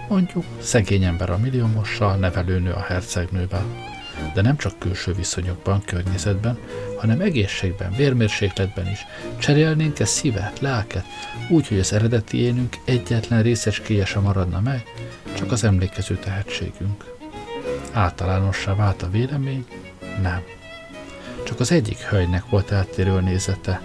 Mondjuk 0.09 0.45
szegény 0.59 1.03
ember 1.03 1.29
a 1.29 1.37
milliómossal, 1.37 2.15
nevelőnő 2.15 2.71
a 2.71 2.81
hercegnővel 2.81 3.93
de 4.33 4.41
nem 4.41 4.57
csak 4.57 4.79
külső 4.79 5.13
viszonyokban, 5.13 5.83
környezetben, 5.85 6.57
hanem 6.97 7.19
egészségben, 7.19 7.91
vérmérsékletben 7.91 8.87
is. 8.89 9.05
Cserélnénk-e 9.37 10.05
szívet, 10.05 10.59
lelket, 10.59 11.05
úgy, 11.49 11.67
hogy 11.67 11.79
az 11.79 11.93
eredeti 11.93 12.37
énünk 12.37 12.75
egyetlen 12.85 13.41
részecskéje 13.41 14.05
sem 14.05 14.21
maradna 14.21 14.59
meg, 14.59 14.83
csak 15.37 15.51
az 15.51 15.63
emlékező 15.63 16.15
tehetségünk. 16.15 17.13
Általánossá 17.91 18.75
vált 18.75 19.01
a 19.01 19.09
vélemény? 19.09 19.65
Nem. 20.21 20.41
Csak 21.43 21.59
az 21.59 21.71
egyik 21.71 21.97
hölgynek 21.97 22.49
volt 22.49 22.71
eltérő 22.71 23.21
nézete. 23.21 23.81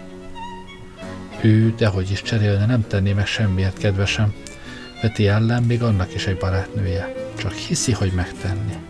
Ő, 1.40 1.75
dehogy 1.76 2.10
is 2.10 2.22
cserélne, 2.22 2.66
nem 2.66 2.87
tenné 2.87 3.12
meg 3.12 3.26
semmiért 3.26 3.78
kedvesem. 3.78 4.34
Veti 5.02 5.28
ellen 5.28 5.62
még 5.62 5.82
annak 5.82 6.14
is 6.14 6.26
egy 6.26 6.37
barátnője. 6.37 7.14
Csak 7.37 7.52
hiszi, 7.52 7.92
hogy 7.92 8.12
megtenni. 8.12 8.89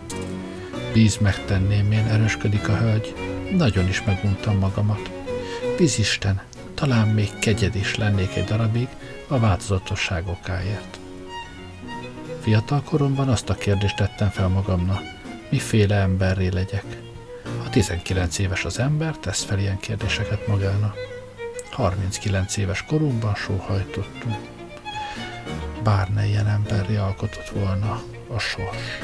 Bíz 0.93 1.17
megtenném 1.17 1.91
én, 1.91 2.07
erősködik 2.07 2.69
a 2.69 2.77
hölgy. 2.77 3.13
Nagyon 3.57 3.87
is 3.87 4.03
meguntam 4.03 4.57
magamat. 4.57 5.11
Bízisten, 5.77 6.41
talán 6.73 7.07
még 7.07 7.39
kegyed 7.39 7.75
is 7.75 7.95
lennék 7.95 8.35
egy 8.35 8.43
darabig 8.43 8.87
a 9.27 9.39
változatosságokáért. 9.39 10.99
Fiatal 12.41 12.81
koromban 12.81 13.29
azt 13.29 13.49
a 13.49 13.55
kérdést 13.55 13.95
tettem 13.95 14.29
fel 14.29 14.47
magamnak, 14.47 15.01
miféle 15.49 15.95
emberré 15.95 16.47
legyek. 16.47 16.85
Ha 17.63 17.69
19 17.69 18.39
éves 18.39 18.65
az 18.65 18.79
ember, 18.79 19.17
tesz 19.17 19.43
fel 19.43 19.59
ilyen 19.59 19.79
kérdéseket 19.79 20.47
magának. 20.47 20.95
39 21.71 22.57
éves 22.57 22.85
korunkban 22.85 23.35
sóhajtottunk. 23.35 24.47
Bár 25.83 26.09
ne 26.09 26.25
ilyen 26.25 26.47
emberré 26.47 26.95
alkotott 26.95 27.49
volna 27.49 28.01
a 28.27 28.39
sors. 28.39 28.99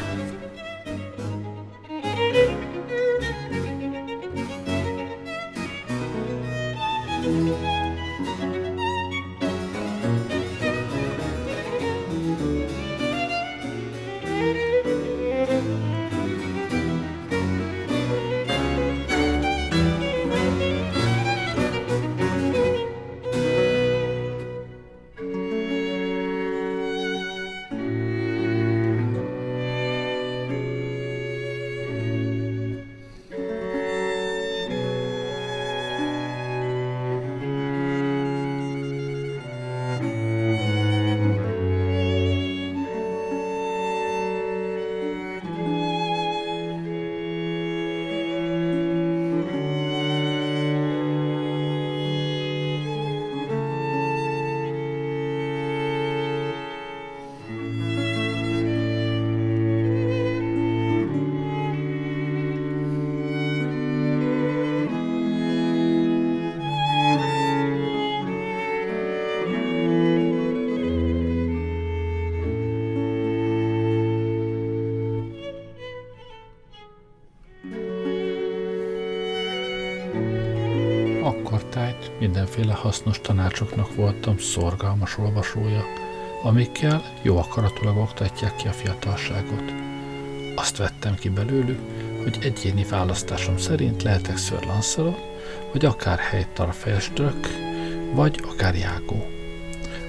Mindenféle 82.20 82.74
hasznos 82.74 83.22
tanácsoknak 83.22 83.96
voltam 83.96 84.38
szorgalmas 84.38 85.18
olvasója, 85.18 85.84
amikkel 86.44 87.04
jó 87.22 87.38
akaratulag 87.38 87.98
oktatják 87.98 88.56
ki 88.56 88.68
a 88.68 88.72
fiatalságot. 88.72 89.74
Azt 90.56 90.78
vettem 90.78 91.16
ki 91.16 91.30
belőlük, 91.30 91.80
hogy 92.24 92.38
egyéni 92.42 92.84
választásom 92.84 93.58
szerint 93.58 94.04
lehetek 94.04 94.38
Sir 94.38 94.68
vagy 95.72 95.86
akár 95.86 96.18
helytarfejeströk, 96.18 97.48
vagy 98.13 98.40
akár 98.52 98.76
jágó. 98.76 99.26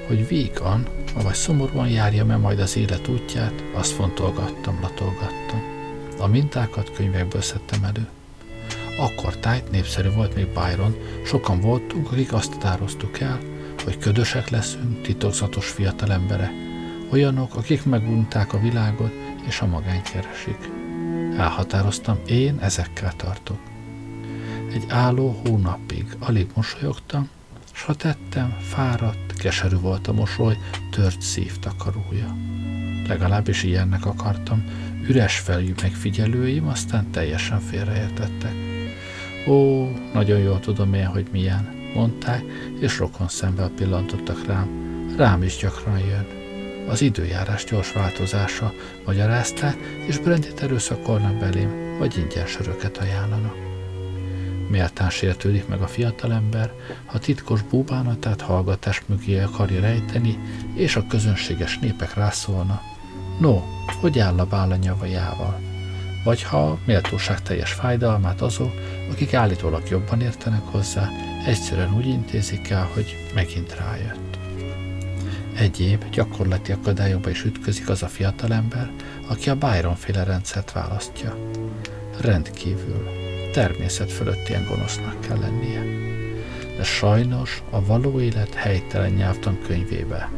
Hogy 0.07 0.29
vígan, 0.29 0.87
vagy 1.23 1.35
szomorúan 1.35 1.89
járjam-e 1.89 2.37
majd 2.37 2.59
az 2.59 2.77
élet 2.77 3.09
útját, 3.09 3.65
azt 3.75 3.93
fontolgattam, 3.93 4.79
latolgattam. 4.81 5.63
A 6.19 6.27
mintákat 6.27 6.93
könyvekből 6.93 7.43
szedtem 7.43 7.85
elő. 7.85 8.09
Akkor 8.99 9.37
tájt 9.37 9.71
népszerű 9.71 10.11
volt 10.11 10.35
még 10.35 10.47
Byron, 10.47 10.97
sokan 11.25 11.61
voltunk, 11.61 12.13
akik 12.13 12.33
azt 12.33 12.53
határoztuk 12.53 13.21
el, 13.21 13.39
hogy 13.85 13.99
ködösek 13.99 14.49
leszünk, 14.49 15.01
titokzatos 15.03 15.69
fiatal 15.69 16.13
emberek, 16.13 16.51
olyanok, 17.13 17.55
akik 17.55 17.85
megunták 17.85 18.53
a 18.53 18.61
világot 18.61 19.13
és 19.47 19.61
a 19.61 19.67
magányt 19.67 20.11
keresik. 20.11 20.71
Elhatároztam, 21.37 22.19
én 22.27 22.59
ezekkel 22.61 23.13
tartok. 23.17 23.59
Egy 24.73 24.85
álló 24.89 25.41
hónapig 25.47 26.07
alig 26.19 26.47
mosolyogtam, 26.55 27.29
s 27.73 27.83
ha 27.83 27.95
tettem, 27.95 28.57
fáradt, 28.61 29.33
keserű 29.33 29.77
volt 29.77 30.07
a 30.07 30.13
mosoly, 30.13 30.57
tört 30.91 31.23
szív 31.23 31.59
takarója. 31.59 32.37
Legalábbis 33.09 33.63
ilyennek 33.63 34.07
akartam, 34.07 34.65
üres 35.09 35.39
feljű 35.39 35.75
megfigyelőim 35.83 36.69
aztán 36.69 37.11
teljesen 37.11 37.61
félreértettek. 37.61 38.68
Ó, 39.49 39.91
nagyon 40.13 40.39
jól 40.39 40.61
tudom 40.61 40.95
én, 40.95 41.07
hogy 41.07 41.27
milyen, 41.33 41.69
mondták, 41.95 42.43
és 42.81 42.99
rokon 42.99 43.29
szemben 43.29 43.75
pillantottak 43.75 44.47
rám. 44.47 44.69
Rám 45.17 45.43
is 45.43 45.57
gyakran 45.57 45.99
jön. 45.99 46.27
Az 46.89 47.03
időjárás 47.03 47.65
gyors 47.65 47.93
változása, 47.93 48.73
magyarázták, 49.07 49.77
és 50.07 50.19
Brendit 50.19 50.63
erőszakolnak 50.63 51.39
belém, 51.39 51.99
vagy 51.99 52.19
ingyen 52.19 52.47
söröket 52.47 52.97
ajánlanak. 52.97 53.55
Méltán 54.71 55.11
sértődik 55.11 55.69
meg 55.69 55.81
a 55.81 55.87
fiatalember, 55.87 56.73
ha 57.07 57.19
titkos 57.19 57.63
búbánatát 57.63 58.41
hallgatás 58.41 59.03
mögé 59.07 59.41
akarja 59.41 59.81
rejteni, 59.81 60.39
és 60.75 60.97
a 60.97 61.07
közönséges 61.07 61.79
népek 61.79 62.15
rászólna. 62.15 62.81
No, 63.41 63.61
hogy 64.01 64.19
áll 64.19 64.39
a 64.39 64.47
bál 64.47 64.71
a 64.71 64.77
nyavajával? 64.77 65.61
Vagy 66.25 66.43
ha 66.43 66.79
méltóság 66.85 67.43
teljes 67.43 67.73
fájdalmát 67.73 68.41
azok, 68.41 68.73
akik 69.11 69.35
állítólag 69.35 69.83
jobban 69.89 70.21
értenek 70.21 70.65
hozzá, 70.65 71.09
egyszerűen 71.47 71.95
úgy 71.97 72.07
intézik 72.07 72.71
el, 72.71 72.91
hogy 72.95 73.17
megint 73.35 73.75
rájött. 73.75 74.39
Egyéb 75.59 76.05
gyakorlati 76.11 76.73
akadályokba 76.73 77.31
is 77.31 77.45
ütközik 77.45 77.89
az 77.89 78.03
a 78.03 78.09
fiatalember, 78.09 78.91
aki 79.29 79.51
a 79.51 79.57
Byron-féle 79.57 80.25
rendszert 80.25 80.73
választja. 80.73 81.37
Rendkívül, 82.21 83.07
természet 83.53 84.13
fölött 84.13 84.49
ilyen 84.49 84.67
gonosznak 84.69 85.21
kell 85.21 85.39
lennie. 85.39 85.83
De 86.77 86.85
sajnos 86.85 87.63
a 87.71 87.85
való 87.85 88.21
élet 88.21 88.55
helytelen 88.55 89.13
nyelvtan 89.13 89.59
könyvébe, 89.67 90.31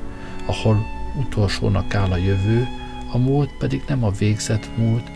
ahol 0.46 0.87
utolsónak 1.18 1.94
áll 1.94 2.11
a 2.11 2.16
jövő, 2.16 2.66
a 3.12 3.18
múlt 3.18 3.50
pedig 3.59 3.83
nem 3.88 4.04
a 4.04 4.11
végzett 4.11 4.76
múlt, 4.76 5.11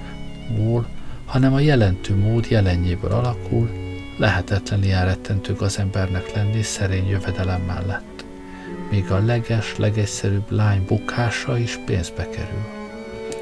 múl, 0.57 0.87
hanem 1.27 1.55
a 1.55 1.61
jelentő 1.61 2.17
mód 2.17 2.47
jelenjéből 2.49 3.11
alakul, 3.11 3.71
lehetetlen 4.19 4.85
ilyen 4.85 5.17
az 5.59 5.79
embernek 5.79 6.35
lenni 6.35 6.63
szerény 6.63 7.09
jövedelem 7.09 7.61
mellett. 7.61 8.25
még 8.91 9.11
a 9.11 9.25
leges, 9.25 9.77
legegyszerűbb 9.77 10.51
lány 10.51 10.85
bukása 10.87 11.59
is 11.59 11.79
pénzbe 11.87 12.29
kerül. 12.29 12.65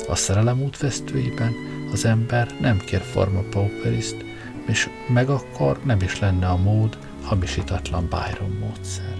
A 0.08 0.14
szerelem 0.14 0.62
útvesztőiben 0.62 1.52
az 1.92 2.04
ember 2.04 2.48
nem 2.60 2.78
kér 2.78 3.00
forma 3.00 3.40
pauperiszt, 3.50 4.24
és 4.66 4.88
meg 5.08 5.28
akkor 5.28 5.80
nem 5.84 6.00
is 6.00 6.20
lenne 6.20 6.48
a 6.48 6.56
mód 6.56 6.98
hamisítatlan 7.22 8.08
Byron 8.08 8.56
módszer. 8.60 9.11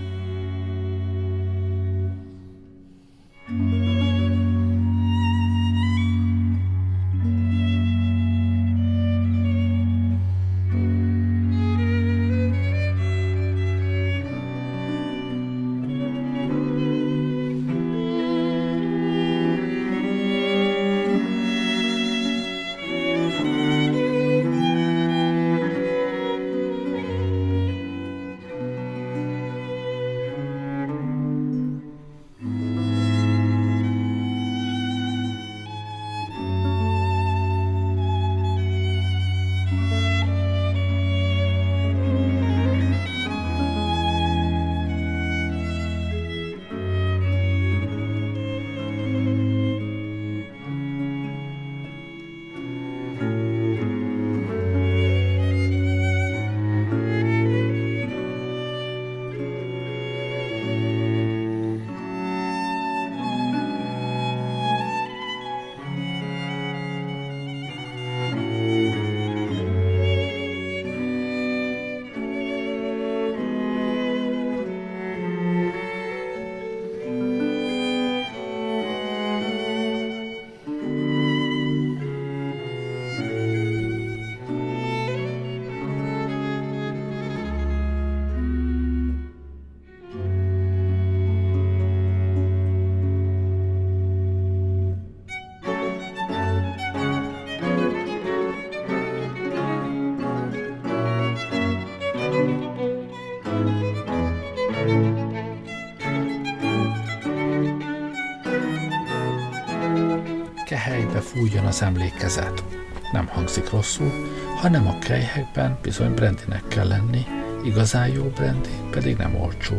Fújjon 111.34 111.64
az 111.64 111.82
emlékezet. 111.82 112.64
Nem 113.12 113.26
hangzik 113.26 113.70
rosszul, 113.70 114.12
hanem 114.56 114.86
a 114.86 114.98
kejhekben 114.98 115.78
bizony 115.82 116.14
brandinek 116.14 116.68
kell 116.68 116.86
lenni, 116.86 117.26
igazán 117.64 118.08
jó 118.08 118.22
brandy 118.24 118.70
pedig 118.90 119.16
nem 119.16 119.34
olcsó. 119.40 119.74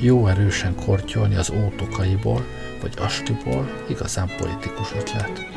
Jó 0.00 0.26
erősen 0.26 0.74
kortyolni 0.74 1.34
az 1.34 1.50
ótokaiból, 1.50 2.44
vagy 2.80 2.92
astiból 2.98 3.68
igazán 3.88 4.30
politikus 4.36 4.92
ötlet. 4.92 5.48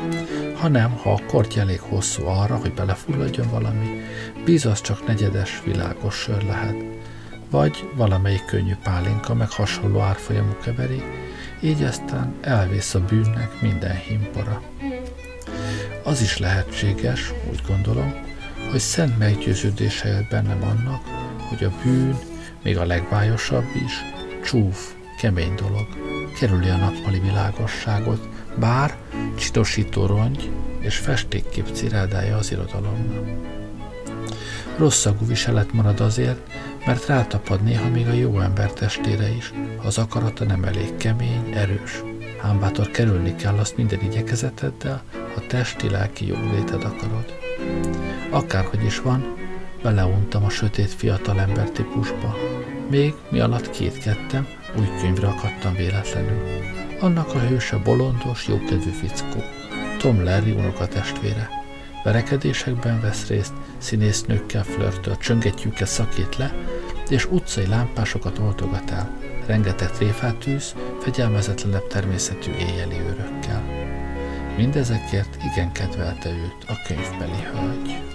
Hanem, 0.56 0.90
ha 0.90 1.12
a 1.12 1.22
korty 1.26 1.58
elég 1.58 1.80
hosszú 1.80 2.26
arra, 2.26 2.56
hogy 2.56 2.72
belefulladjon 2.72 3.50
valami, 3.50 4.02
bíz 4.44 4.66
az 4.66 4.80
csak 4.80 5.06
negyedes, 5.06 5.62
világos 5.64 6.14
sör 6.14 6.42
lehet. 6.42 6.76
Vagy 7.50 7.90
valamelyik 7.94 8.44
könnyű 8.44 8.74
pálinka, 8.82 9.34
meg 9.34 9.50
hasonló 9.50 10.00
árfolyamú 10.00 10.56
keveri, 10.62 11.02
így 11.60 11.82
aztán 11.82 12.34
elvész 12.40 12.94
a 12.94 13.00
bűnnek 13.00 13.60
minden 13.60 13.96
himpora. 13.96 14.62
Az 16.08 16.20
is 16.22 16.38
lehetséges, 16.38 17.32
úgy 17.50 17.60
gondolom, 17.66 18.14
hogy 18.70 18.78
szent 18.78 19.18
meggyőződés 19.18 20.00
helyett 20.00 20.28
bennem 20.28 20.62
annak, 20.62 21.02
hogy 21.48 21.64
a 21.64 21.72
bűn, 21.82 22.18
még 22.62 22.78
a 22.78 22.84
legbájosabb 22.84 23.64
is, 23.84 23.92
csúf, 24.44 24.92
kemény 25.20 25.54
dolog, 25.54 25.86
kerüli 26.38 26.68
a 26.68 26.76
nappali 26.76 27.18
világosságot, 27.18 28.28
bár 28.58 28.96
csitosító 29.38 30.06
rongy 30.06 30.50
és 30.80 30.96
festékkép 30.96 31.68
cirádája 31.72 32.36
az 32.36 32.52
irodalomnak. 32.52 33.28
Rosszagú 34.76 35.26
viselet 35.26 35.72
marad 35.72 36.00
azért, 36.00 36.52
mert 36.86 37.06
rátapad 37.06 37.62
néha 37.62 37.88
még 37.88 38.06
a 38.06 38.12
jó 38.12 38.40
ember 38.40 38.72
testére 38.72 39.28
is, 39.28 39.52
ha 39.76 39.86
az 39.86 39.98
akarata 39.98 40.44
nem 40.44 40.64
elég 40.64 40.96
kemény, 40.96 41.52
erős. 41.54 42.02
Ám 42.42 42.60
bátor 42.60 42.90
kerülni 42.90 43.34
kell 43.34 43.58
azt 43.58 43.76
minden 43.76 44.00
igyekezeteddel, 44.00 45.02
ha 45.38 45.46
testi-lelki 45.46 46.26
jóléted 46.26 46.84
akarod. 46.84 47.38
Akárhogy 48.30 48.84
is 48.84 49.00
van, 49.00 49.36
beleuntam 49.82 50.44
a 50.44 50.48
sötét 50.48 50.90
fiatal 50.90 51.40
ember 51.40 51.70
típusba. 51.70 52.36
Még 52.90 53.14
mi 53.30 53.40
alatt 53.40 53.70
kétkedtem, 53.70 54.46
új 54.78 54.86
könyvre 55.00 55.26
akadtam 55.26 55.74
véletlenül. 55.74 56.42
Annak 57.00 57.34
a 57.34 57.38
hőse 57.38 57.76
bolondos, 57.76 58.46
jókedvű 58.48 58.90
fickó. 58.90 59.42
Tom 59.98 60.24
Larry 60.24 60.50
unokatestvére. 60.50 61.48
Verekedésekben 62.04 63.00
vesz 63.00 63.26
részt, 63.26 63.52
színésznőkkel 63.78 64.64
flörtöl, 64.64 65.16
csöngetjükkel 65.16 65.86
szakít 65.86 66.36
le, 66.36 66.54
és 67.08 67.26
utcai 67.30 67.66
lámpásokat 67.66 68.38
oltogat 68.38 68.90
el. 68.90 69.10
Rengeteg 69.46 69.90
tréfát 69.90 70.36
tűz, 70.36 70.74
fegyelmezetlenebb 71.00 71.86
természetű 71.86 72.50
éjjeli 72.50 73.00
őrökkel. 73.00 73.37
Mindezekért 74.58 75.36
igen 75.52 75.72
kedvelte 75.72 76.28
őt 76.30 76.64
a 76.66 76.82
könyvbeli 76.86 77.42
hölgy. 77.52 78.07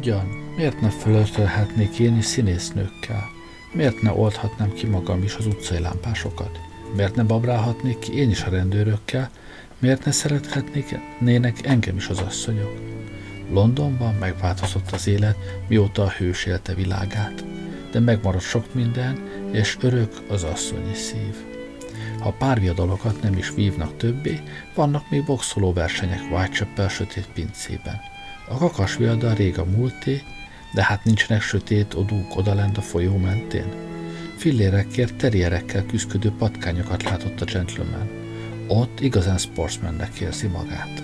Ugyan, 0.00 0.26
miért 0.56 0.80
ne 0.80 0.88
fölöltölhetnék 0.88 1.98
én 1.98 2.16
is 2.16 2.24
színésznőkkel? 2.24 3.30
Miért 3.72 4.02
ne 4.02 4.12
oldhatnám 4.12 4.72
ki 4.72 4.86
magam 4.86 5.22
is 5.22 5.34
az 5.34 5.46
utcai 5.46 5.78
lámpásokat? 5.78 6.60
Miért 6.96 7.14
ne 7.14 7.22
babrálhatnék 7.22 7.98
ki 7.98 8.16
én 8.16 8.30
is 8.30 8.42
a 8.42 8.50
rendőrökkel? 8.50 9.30
Miért 9.78 10.04
ne 10.04 10.10
szerethetnék 10.10 10.98
nének 11.18 11.66
engem 11.66 11.96
is 11.96 12.08
az 12.08 12.18
asszonyok? 12.18 12.80
Londonban 13.50 14.14
megváltozott 14.14 14.90
az 14.90 15.06
élet, 15.06 15.36
mióta 15.68 16.02
a 16.02 16.10
hős 16.18 16.44
élte 16.44 16.74
világát, 16.74 17.44
de 17.92 18.00
megmaradt 18.00 18.44
sok 18.44 18.74
minden, 18.74 19.18
és 19.52 19.76
örök 19.80 20.12
az 20.28 20.42
asszonyi 20.42 20.94
szív. 20.94 21.34
Ha 22.20 22.34
párviadalokat 22.38 23.22
nem 23.22 23.36
is 23.36 23.50
vívnak 23.54 23.96
többé, 23.96 24.40
vannak 24.74 25.10
még 25.10 25.24
boxoló 25.24 25.72
versenyek 25.72 26.20
Whitechapel 26.30 26.88
sötét 26.88 27.28
pincében. 27.34 28.00
A 28.50 28.58
kakas 28.58 28.96
viadal 28.96 29.34
rég 29.34 29.58
a 29.58 29.64
múlté, 29.64 30.22
de 30.74 30.84
hát 30.84 31.04
nincsenek 31.04 31.42
sötét 31.42 31.94
odúk 31.94 32.36
odalent 32.36 32.78
a 32.78 32.80
folyó 32.80 33.16
mentén. 33.16 33.66
Fillérekért, 34.36 35.14
terierekkel 35.14 35.86
küzdködő 35.86 36.32
patkányokat 36.38 37.02
látott 37.02 37.40
a 37.40 37.44
gentleman. 37.44 38.08
Ott 38.66 39.00
igazán 39.00 39.38
sportsmannek 39.38 40.18
érzi 40.18 40.46
magát. 40.46 41.02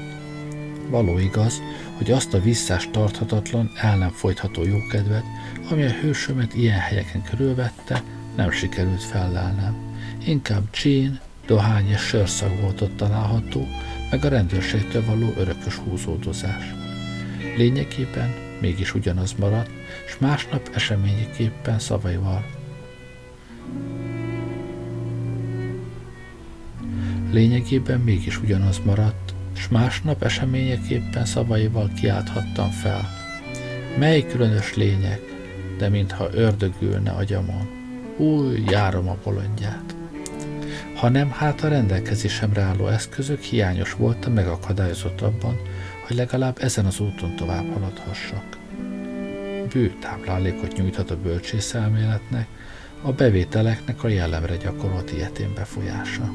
Való 0.89 1.19
igaz, 1.19 1.63
hogy 1.97 2.11
azt 2.11 2.35
a 2.35 2.41
visszás 2.41 2.89
tarthatatlan, 2.91 3.71
el 3.77 3.97
nem 3.97 4.11
folytható 4.11 4.65
jókedvet, 4.65 5.25
ami 5.71 5.85
a 5.85 5.91
hősömet 5.91 6.55
ilyen 6.55 6.79
helyeken 6.79 7.23
körülvette, 7.23 8.03
nem 8.37 8.51
sikerült 8.51 9.03
fellelnem. 9.03 9.77
Inkább 10.25 10.71
csín, 10.71 11.21
dohány 11.47 11.91
és 11.91 12.01
sörszag 12.01 12.61
volt 12.61 12.81
ott 12.81 12.97
található, 12.97 13.67
meg 14.11 14.25
a 14.25 14.29
rendőrségtől 14.29 15.05
való 15.05 15.33
örökös 15.37 15.75
húzódozás. 15.75 16.86
Lényegében 17.57 18.35
mégis 18.61 18.95
ugyanaz 18.95 19.35
maradt, 19.39 19.71
és 20.07 20.19
másnap 20.19 20.71
eseményeképpen 20.75 21.79
szavaival. 21.79 22.45
Lényegében 27.31 28.01
mégis 28.01 28.41
ugyanaz 28.41 28.81
maradt, 28.85 29.35
és 29.57 29.69
másnap 29.69 30.23
eseményeképpen 30.23 31.25
szavaival 31.25 31.91
kiálthattam 32.01 32.71
fel. 32.71 33.09
Mely 33.99 34.27
különös 34.27 34.75
lények, 34.75 35.21
de 35.79 35.89
mintha 35.89 36.29
ördögülne 36.33 37.11
agyamon. 37.11 37.69
Új, 38.17 38.63
járom 38.69 39.09
a 39.09 39.17
bolondját. 39.25 39.95
Ha 40.95 41.09
nem, 41.09 41.31
hát 41.31 41.65
a 41.65 41.69
rendelkezésemre 41.69 42.63
álló 42.63 42.87
eszközök 42.87 43.41
hiányos 43.41 43.93
voltam 43.93 44.33
megakadályozott 44.33 45.21
abban, 45.21 45.59
hogy 46.07 46.17
legalább 46.17 46.59
ezen 46.61 46.87
az 46.87 47.01
úton 47.01 47.37
tovább 47.37 47.73
haladhassak. 47.73 48.59
Bő 49.73 49.95
táplálékot 50.01 50.77
nyújthat 50.77 51.11
a 51.11 51.21
bölcsészelméletnek, 51.21 52.47
a 53.03 53.13
bevételeknek 53.13 54.05
a 54.05 54.09
jellemre 54.09 54.57
gyakorolt 54.57 55.13
ilyetén 55.13 55.55
befolyása. 55.55 56.33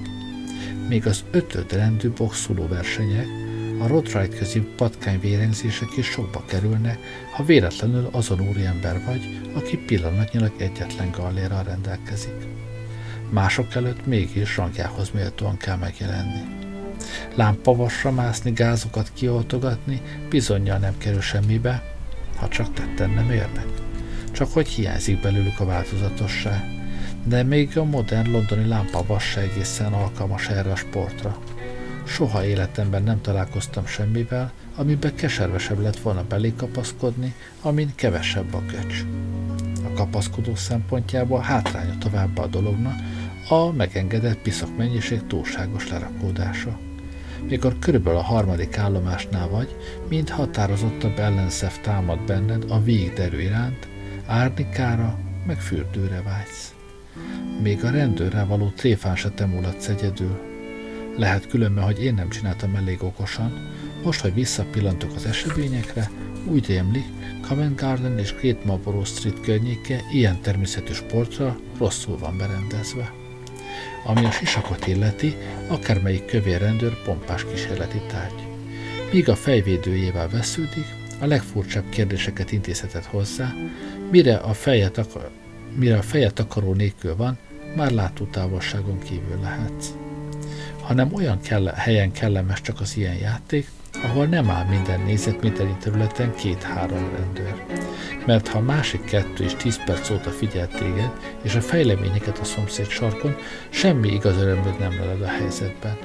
Még 0.87 1.07
az 1.07 1.23
ötöd 1.31 1.73
rendű 1.73 2.09
boxoló 2.09 2.67
versenyek, 2.67 3.27
a 3.79 3.87
Roadride 3.87 4.37
közi 4.37 4.59
patkány 4.59 5.19
vérengzések 5.19 5.97
is 5.97 6.05
sokba 6.05 6.43
kerülnek, 6.45 6.99
ha 7.35 7.43
véletlenül 7.43 8.09
azon 8.11 8.41
úriember 8.49 9.05
vagy, 9.05 9.51
aki 9.53 9.77
pillanatnyilag 9.77 10.53
egyetlen 10.57 11.11
gallérral 11.11 11.63
rendelkezik. 11.63 12.47
Mások 13.29 13.75
előtt 13.75 14.05
mégis 14.05 14.57
rangjához 14.57 15.09
méltóan 15.09 15.57
kell 15.57 15.77
megjelenni. 15.77 16.70
Lámpavasra 17.35 18.11
mászni, 18.11 18.51
gázokat 18.51 19.11
kioltogatni 19.13 20.01
bizonyal 20.29 20.77
nem 20.77 20.97
kerül 20.97 21.21
semmibe, 21.21 21.83
ha 22.35 22.47
csak 22.47 22.73
tetten 22.73 23.09
nem 23.09 23.31
érnek. 23.31 23.67
Csak 24.31 24.53
hogy 24.53 24.67
hiányzik 24.67 25.21
belőlük 25.21 25.59
a 25.59 25.65
változatosság. 25.65 26.79
De 27.25 27.43
még 27.43 27.77
a 27.77 27.83
modern 27.83 28.31
londoni 28.31 28.67
lámpavas 28.67 29.23
se 29.23 29.41
egészen 29.41 29.93
alkalmas 29.93 30.47
erre 30.47 30.71
a 30.71 30.75
sportra. 30.75 31.37
Soha 32.05 32.45
életemben 32.45 33.03
nem 33.03 33.21
találkoztam 33.21 33.85
semmivel, 33.85 34.51
amiben 34.75 35.15
keservesebb 35.15 35.79
lett 35.79 35.99
volna 35.99 36.23
belé 36.23 36.53
kapaszkodni, 36.57 37.33
amin 37.61 37.91
kevesebb 37.95 38.53
a 38.53 38.61
köcs. 38.65 39.03
A 39.83 39.93
kapaszkodó 39.93 40.55
szempontjából 40.55 41.39
hátránya 41.39 41.97
továbbá 41.97 42.43
a 42.43 42.47
dolognak 42.47 42.95
a 43.49 43.71
megengedett 43.71 44.41
piszak 44.41 44.77
mennyiség 44.77 45.27
túlságos 45.27 45.89
lerakódása 45.89 46.79
mikor 47.49 47.79
körülbelül 47.79 48.19
a 48.19 48.23
harmadik 48.23 48.77
állomásnál 48.77 49.49
vagy, 49.49 49.75
mind 50.09 50.29
határozottabb 50.29 51.19
ellenszev 51.19 51.71
támad 51.81 52.19
benned 52.19 52.65
a 52.69 52.83
végderő 52.83 53.41
iránt, 53.41 53.87
árnikára, 54.25 55.19
meg 55.45 55.61
fürdőre 55.61 56.21
vágysz. 56.21 56.73
Még 57.61 57.83
a 57.83 57.89
rendőrrel 57.89 58.47
való 58.47 58.69
tréfán 58.75 59.15
se 59.15 59.29
te 59.29 59.49
egyedül. 59.87 60.39
Lehet 61.17 61.47
különben, 61.47 61.83
hogy 61.83 62.03
én 62.03 62.13
nem 62.13 62.29
csináltam 62.29 62.75
elég 62.75 63.03
okosan, 63.03 63.69
most, 64.03 64.19
hogy 64.19 64.33
visszapillantok 64.33 65.11
az 65.15 65.25
eseményekre, 65.25 66.09
úgy 66.45 66.67
rémlik, 66.67 67.05
Covent 67.47 67.79
Garden 67.79 68.17
és 68.17 68.33
Great 68.33 68.65
Marlborough 68.65 69.07
Street 69.07 69.39
környéke 69.41 70.01
ilyen 70.11 70.41
természetű 70.41 70.93
sportra 70.93 71.59
rosszul 71.77 72.17
van 72.17 72.37
berendezve. 72.37 73.20
Ami 74.03 74.25
a 74.25 74.31
sisakot 74.31 74.87
illeti, 74.87 75.35
akármelyik 75.67 76.25
kövér 76.25 76.59
rendőr 76.59 77.03
pompás 77.03 77.45
kísérleti 77.45 78.01
tárgy. 78.07 78.47
Míg 79.11 79.29
a 79.29 79.35
fejvédőjével 79.35 80.29
vesződik, 80.29 80.85
a 81.19 81.25
legfurcsább 81.25 81.89
kérdéseket 81.89 82.51
intézhetett 82.51 83.05
hozzá, 83.05 83.53
mire 84.11 84.35
a 84.35 84.53
feje, 84.53 84.89
takar, 84.89 85.29
mire 85.75 85.97
a 85.97 86.01
feje 86.01 86.31
takaró 86.31 86.73
nélkül 86.73 87.15
van, 87.15 87.37
már 87.75 87.91
látótávolságon 87.91 88.99
kívül 88.99 89.39
lehetsz. 89.41 89.87
Hanem 90.81 91.13
olyan 91.13 91.41
kell, 91.41 91.65
helyen 91.65 92.11
kellemes 92.11 92.61
csak 92.61 92.79
az 92.79 92.97
ilyen 92.97 93.15
játék, 93.15 93.67
ahol 94.03 94.25
nem 94.25 94.49
áll 94.49 94.65
minden 94.65 95.01
nézetméteri 95.01 95.75
területen 95.79 96.35
két-három 96.35 97.09
rendőr. 97.15 97.65
Mert 98.25 98.47
ha 98.47 98.57
a 98.57 98.61
másik 98.61 99.03
kettő 99.03 99.43
is 99.43 99.55
tíz 99.55 99.83
perc 99.85 100.09
óta 100.09 100.29
figyelt 100.29 100.77
téged, 100.77 101.11
és 101.41 101.55
a 101.55 101.61
fejleményeket 101.61 102.37
a 102.37 102.43
szomszéd 102.43 102.87
sarkon, 102.87 103.35
semmi 103.69 104.07
igaz 104.07 104.37
örömöd 104.37 104.79
nem 104.79 104.99
leled 104.99 105.21
a 105.21 105.27
helyzetben. 105.27 105.97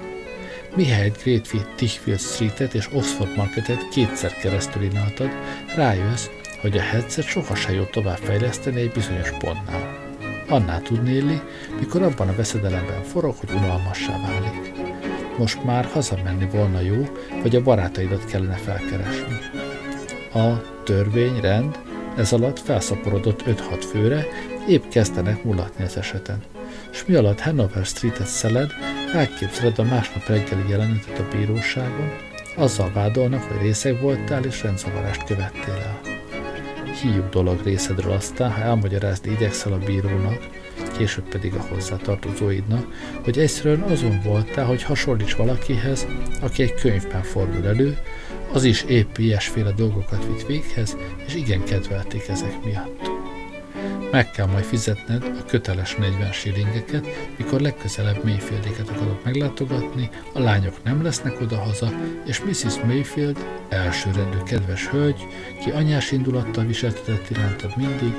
Mihelyt 0.77 1.23
Greatfield 1.23 1.69
Tichfield 1.77 2.21
Streetet 2.21 2.75
és 2.75 2.89
Oxford 2.93 3.37
Marketet 3.37 3.89
kétszer 3.89 4.37
keresztül 4.37 4.83
ináltad, 4.83 5.31
rájössz, 5.77 6.29
hogy 6.61 6.77
a 6.77 6.83
headset 6.83 7.25
sohasem 7.25 7.75
jó 7.75 7.85
továbbfejleszteni 7.85 8.81
egy 8.81 8.93
bizonyos 8.93 9.31
pontnál. 9.31 10.05
Annál 10.49 10.83
tudnéli, 10.83 11.41
mikor 11.79 12.03
abban 12.03 12.29
a 12.29 12.37
veszedelemben 12.37 13.03
forog, 13.03 13.35
hogy 13.37 13.51
unalmassá 13.51 14.21
válik. 14.21 14.76
Most 15.39 15.65
már 15.65 15.85
hazamenni 15.85 16.49
volna 16.53 16.81
jó, 16.81 17.09
vagy 17.43 17.57
a 17.57 17.63
barátaidat 17.63 18.25
kellene 18.25 18.57
felkeresni. 18.57 19.39
A 20.35 20.63
törvény, 20.85 21.41
rend, 21.41 21.79
ez 22.17 22.33
alatt 22.33 22.59
felszaporodott 22.59 23.43
5-6 23.43 23.85
főre, 23.91 24.27
épp 24.69 24.83
kezdenek 24.89 25.45
mulatni 25.45 25.85
az 25.85 25.97
eseten. 25.97 26.43
És 26.93 27.05
mi 27.07 27.15
alatt 27.15 27.41
Hanover 27.41 27.85
Street-et 27.85 28.27
szeled, 28.27 28.71
elképzeled 29.15 29.79
a 29.79 29.83
másnap 29.83 30.27
reggeli 30.27 30.69
jelenetet 30.69 31.19
a 31.19 31.37
bíróságon, 31.37 32.11
azzal 32.57 32.91
vádolnak, 32.93 33.43
hogy 33.43 33.61
részeg 33.61 34.01
voltál 34.01 34.45
és 34.45 34.63
rendzavarást 34.63 35.25
követtél 35.25 35.75
el. 35.75 36.01
Híjuk 37.03 37.29
dolog 37.29 37.61
részedről 37.65 38.13
aztán, 38.13 38.53
ha 38.53 38.61
elmagyarázni 38.61 39.31
igyekszel 39.31 39.73
a 39.73 39.79
bírónak, 39.79 40.39
később 40.97 41.29
pedig 41.29 41.55
a 41.55 41.67
hozzátartozóidnak, 41.69 42.87
hogy 43.25 43.39
egyszerűen 43.39 43.81
azon 43.81 44.21
voltál, 44.25 44.65
hogy 44.65 44.83
hasonlíts 44.83 45.35
valakihez, 45.35 46.07
aki 46.41 46.63
egy 46.63 46.75
könyvben 46.75 47.23
fordul 47.23 47.67
elő, 47.67 47.99
az 48.53 48.65
is 48.65 48.83
épp 48.83 49.17
ilyesféle 49.17 49.73
dolgokat 49.73 50.27
vitt 50.27 50.47
véghez, 50.47 50.97
és 51.27 51.35
igen 51.35 51.65
kedvelték 51.65 52.29
ezek 52.29 52.65
miatt. 52.65 53.17
Meg 54.11 54.31
kell 54.31 54.47
majd 54.47 54.65
fizetned 54.65 55.23
a 55.23 55.45
köteles 55.45 55.95
40 55.95 56.33
shillingeket, 56.33 57.07
mikor 57.37 57.61
legközelebb 57.61 58.25
Mayfieldéket 58.25 58.89
akarod 58.89 59.19
meglátogatni, 59.25 60.11
a 60.33 60.39
lányok 60.39 60.83
nem 60.85 61.03
lesznek 61.03 61.41
odahaza, 61.41 61.91
és 62.27 62.41
Mrs. 62.41 62.81
Mayfield, 62.85 63.39
elsőrendű 63.69 64.37
kedves 64.45 64.87
hölgy, 64.87 65.27
ki 65.65 65.71
anyás 65.71 66.13
indulattal 66.13 66.65
viseltetett 66.65 67.31
irántad 67.31 67.77
mindig, 67.77 68.15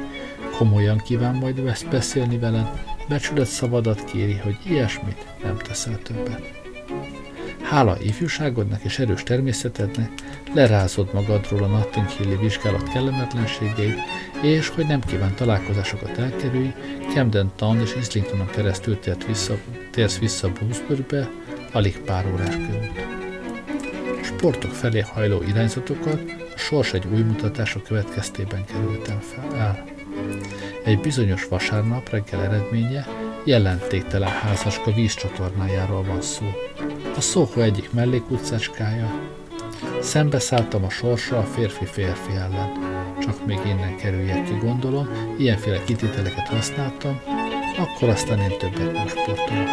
komolyan 0.58 0.98
kíván 0.98 1.36
majd 1.36 1.62
beszélni 1.90 2.38
veled, 2.38 2.68
becsület 3.08 3.46
szavadat 3.46 4.04
kéri, 4.04 4.38
hogy 4.38 4.58
ilyesmit 4.66 5.26
nem 5.44 5.58
teszel 5.58 6.00
többet. 6.04 6.42
Hála 7.62 7.98
ifjúságodnak 8.02 8.84
és 8.84 9.00
erős 9.00 9.24
természetednek 9.24 10.10
lerázod 10.54 11.14
magadról 11.14 11.64
a 11.64 11.68
Notting 11.68 12.08
Hilli 12.10 12.36
vizsgálat 12.36 12.90
kellemetlenségeit, 12.90 13.98
és 14.42 14.70
hogy 14.70 14.88
nem 14.88 15.02
kíván 15.02 15.36
találkozásokat 15.36 16.18
elkerülj, 16.18 16.74
Camden 17.14 17.52
Town 17.56 17.80
és 17.82 17.96
Islingtonon 17.96 18.48
keresztül 18.48 19.00
tért 19.00 19.26
vissza, 19.26 19.58
térsz 19.92 20.20
vissza 20.20 20.52
Bloomsburybe, 20.52 21.30
alig 21.72 22.00
pár 22.00 22.26
órás 22.34 22.56
körút. 22.56 23.06
Sportok 24.24 24.72
felé 24.72 25.00
hajló 25.00 25.42
irányzatokat 25.42 26.22
a 26.56 26.58
sors 26.58 26.94
egy 26.94 27.06
új 27.14 27.22
mutatása 27.22 27.82
következtében 27.82 28.66
kerültem 28.66 29.20
fel 29.20 29.56
el. 29.56 29.97
Egy 30.84 31.00
bizonyos 31.00 31.48
vasárnap 31.48 32.10
reggel 32.10 32.44
eredménye 32.44 33.08
jelentéktelen 33.44 34.30
házaska 34.30 34.92
vízcsatornájáról 34.92 36.04
van 36.04 36.22
szó. 36.22 36.46
A 37.16 37.22
Szóho 37.22 37.62
egyik 37.62 37.92
mellékutcácskája. 37.92 39.20
Szembeszálltam 40.02 40.84
a 40.84 40.90
sorsra 40.90 41.38
a 41.38 41.44
férfi-férfi 41.44 42.32
ellen. 42.32 42.72
Csak 43.22 43.46
még 43.46 43.60
innen 43.66 43.96
kerüljek 43.96 44.44
ki, 44.44 44.58
gondolom, 44.62 45.10
ilyenféle 45.38 45.84
kitételeket 45.84 46.48
használtam, 46.48 47.22
akkor 47.78 48.10
aztán 48.10 48.40
én 48.40 48.58
többet 48.58 48.94
nem 48.94 49.08
sportolok. 49.08 49.70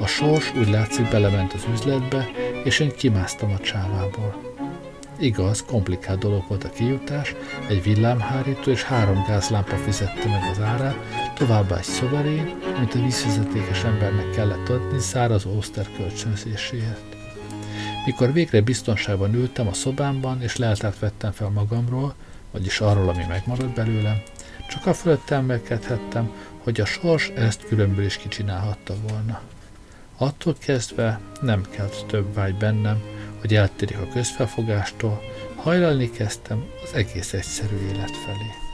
A 0.00 0.06
sors 0.06 0.54
úgy 0.54 0.68
látszik 0.68 1.08
belement 1.08 1.52
az 1.52 1.66
üzletbe, 1.72 2.30
és 2.64 2.78
én 2.78 2.90
kimásztam 2.96 3.50
a 3.50 3.58
csávából. 3.58 4.47
Igaz, 5.20 5.64
komplikált 5.64 6.18
dolog 6.18 6.44
volt 6.48 6.64
a 6.64 6.70
kijutás, 6.70 7.34
egy 7.68 7.82
villámhárító 7.82 8.70
és 8.70 8.82
három 8.82 9.24
gázlámpa 9.26 9.76
fizette 9.76 10.28
meg 10.28 10.50
az 10.50 10.60
árát, 10.60 10.96
továbbá 11.34 11.76
egy 11.76 11.84
szoverén, 11.84 12.58
mint 12.78 12.94
a 12.94 13.02
vízfizetékes 13.02 13.84
embernek 13.84 14.30
kellett 14.30 14.68
adni 14.68 14.98
száraz 14.98 15.44
Oszter 15.44 15.86
kölcsönzéséért. 15.96 17.16
Mikor 18.04 18.32
végre 18.32 18.60
biztonságban 18.60 19.34
ültem 19.34 19.68
a 19.68 19.72
szobámban, 19.72 20.42
és 20.42 20.56
leltárt 20.56 20.98
vettem 20.98 21.32
fel 21.32 21.48
magamról, 21.48 22.14
vagyis 22.50 22.80
arról, 22.80 23.08
ami 23.08 23.24
megmaradt 23.28 23.74
belőlem, 23.74 24.22
csak 24.68 24.86
a 24.86 24.94
fölött 24.94 25.30
emelkedhettem, 25.30 26.32
hogy 26.58 26.80
a 26.80 26.84
sors 26.84 27.28
ezt 27.28 27.66
különből 27.66 28.04
is 28.04 28.16
kicsinálhatta 28.16 28.94
volna. 29.08 29.40
Attól 30.16 30.54
kezdve 30.58 31.20
nem 31.40 31.62
kelt 31.70 32.06
több 32.06 32.34
vágy 32.34 32.54
bennem, 32.54 33.02
hogy 33.40 33.54
eltérjek 33.54 34.00
a 34.00 34.08
közfelfogástól, 34.08 35.22
hajlalni 35.56 36.10
kezdtem 36.10 36.64
az 36.82 36.94
egész 36.94 37.32
egyszerű 37.32 37.76
élet 37.76 38.16
felé. 38.16 38.67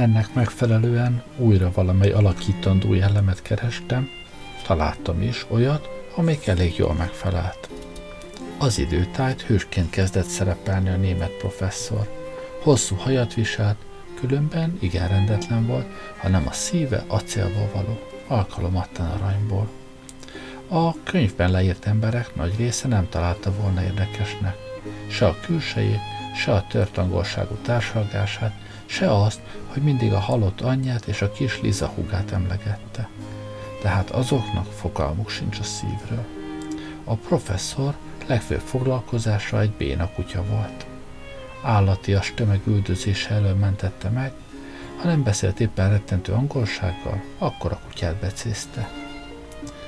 Ennek 0.00 0.34
megfelelően 0.34 1.22
újra 1.36 1.70
valamely 1.74 2.10
alakítandó 2.10 2.94
jellemet 2.94 3.42
kerestem, 3.42 4.08
találtam 4.66 5.22
is 5.22 5.46
olyat, 5.48 5.88
amelyik 6.14 6.46
elég 6.46 6.76
jól 6.76 6.94
megfelelt. 6.94 7.68
Az 8.58 8.78
időtájt 8.78 9.42
hősként 9.42 9.90
kezdett 9.90 10.26
szerepelni 10.26 10.88
a 10.88 10.96
német 10.96 11.36
professzor. 11.36 12.08
Hosszú 12.62 12.96
hajat 12.96 13.34
viselt, 13.34 13.76
különben 14.20 14.78
igen 14.80 15.08
rendetlen 15.08 15.66
volt, 15.66 15.86
hanem 16.18 16.46
a 16.46 16.52
szíve 16.52 17.04
acélból 17.06 17.70
való, 17.74 17.98
alkalomattán 18.26 19.10
aranyból. 19.10 19.68
A 20.68 21.02
könyvben 21.02 21.50
leírt 21.50 21.86
emberek 21.86 22.34
nagy 22.34 22.56
része 22.56 22.88
nem 22.88 23.08
találta 23.08 23.52
volna 23.52 23.82
érdekesnek, 23.82 24.56
se 25.08 25.26
a 25.26 25.36
külsejét, 25.40 26.19
se 26.34 26.52
a 26.52 26.66
törtangolságú 26.68 27.54
társalgását, 27.54 28.52
se 28.86 29.22
azt, 29.22 29.40
hogy 29.66 29.82
mindig 29.82 30.12
a 30.12 30.18
halott 30.18 30.60
anyját 30.60 31.06
és 31.06 31.22
a 31.22 31.32
kis 31.32 31.60
Liza 31.60 31.86
hugát 31.86 32.30
emlegette. 32.32 33.08
Tehát 33.82 34.10
azoknak 34.10 34.72
fogalmuk 34.72 35.30
sincs 35.30 35.58
a 35.58 35.62
szívről. 35.62 36.24
A 37.04 37.14
professzor 37.14 37.94
legfőbb 38.26 38.60
foglalkozása 38.60 39.60
egy 39.60 39.70
béna 39.70 40.10
kutya 40.12 40.44
volt. 40.44 40.86
Állatias 41.62 42.32
tömeg 42.34 42.60
üldözése 42.66 43.34
elől 43.34 43.54
mentette 43.54 44.08
meg, 44.08 44.32
ha 44.96 45.08
nem 45.08 45.22
beszélt 45.22 45.60
éppen 45.60 45.90
rettentő 45.90 46.32
angolsággal, 46.32 47.22
akkor 47.38 47.72
a 47.72 47.80
kutyát 47.86 48.14
becézte. 48.14 48.88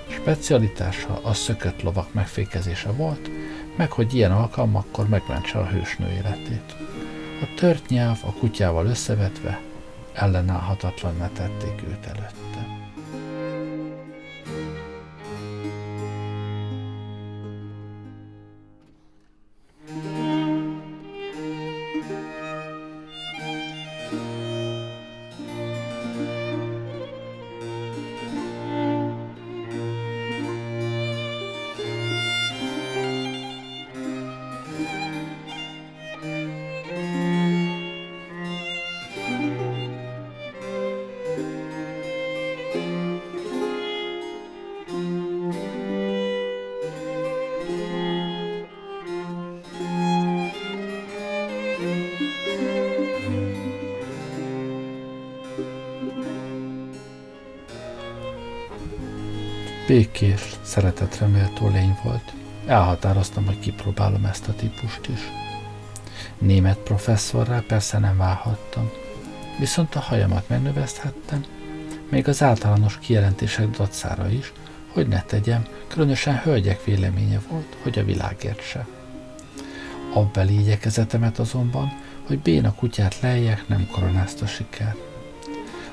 Specialitása 0.09 1.21
a 1.23 1.35
szökött 1.35 1.83
lovak 1.83 2.12
megfékezése 2.12 2.91
volt, 2.91 3.31
meg 3.77 3.93
hogy 3.93 4.14
ilyen 4.14 4.33
alkalmakkor 4.33 5.09
megmentse 5.09 5.59
a 5.59 5.66
hősnő 5.66 6.09
életét. 6.09 6.77
A 7.43 7.55
tört 7.57 7.89
nyelv 7.89 8.18
a 8.25 8.33
kutyával 8.33 8.87
összevetve 8.87 9.61
ellenállhatatlan 10.12 11.31
tették 11.33 11.83
őt 11.89 12.07
előtte. 12.07 12.52
Békés, 59.93 60.43
szeretetre 60.62 61.26
méltó 61.26 61.68
lény 61.68 61.99
volt. 62.03 62.32
Elhatároztam, 62.66 63.47
hogy 63.47 63.59
kipróbálom 63.59 64.24
ezt 64.24 64.49
a 64.49 64.55
típust 64.55 65.09
is. 65.09 65.20
Német 66.38 66.78
professzorrá 66.78 67.62
persze 67.66 67.99
nem 67.99 68.16
válhattam, 68.16 68.90
viszont 69.59 69.95
a 69.95 70.01
hajamat 70.01 70.49
megnövezhettem, 70.49 71.45
még 72.11 72.28
az 72.28 72.43
általános 72.43 72.99
kijelentések 72.99 73.70
dacára 73.70 74.28
is, 74.28 74.53
hogy 74.93 75.09
ne 75.09 75.22
tegyem, 75.22 75.66
különösen 75.88 76.38
hölgyek 76.38 76.84
véleménye 76.84 77.40
volt, 77.49 77.76
hogy 77.82 77.99
a 77.99 78.05
világért 78.05 78.62
se. 78.62 78.86
Abbeli 80.14 80.59
igyekezetemet 80.59 81.38
azonban, 81.38 81.93
hogy 82.26 82.38
béna 82.38 82.74
kutyát 82.74 83.20
lejjek, 83.20 83.68
nem 83.68 83.88
koronázta 83.90 84.47
siker. 84.47 84.97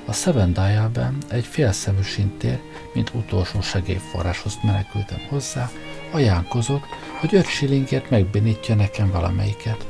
A 0.04 0.12
Seven 0.12 0.52
Dial-ben 0.52 1.16
egy 1.28 1.44
félszemű 1.44 2.02
sintér, 2.02 2.60
mint 2.94 3.12
utolsó 3.14 3.60
segélyforráshoz 3.60 4.58
menekültem 4.62 5.18
hozzá, 5.28 5.70
Ajánkozott, 6.10 6.84
hogy 7.20 7.34
öt 7.34 7.46
shillingért 7.46 8.10
megbénítja 8.10 8.74
nekem 8.74 9.10
valamelyiket. 9.10 9.86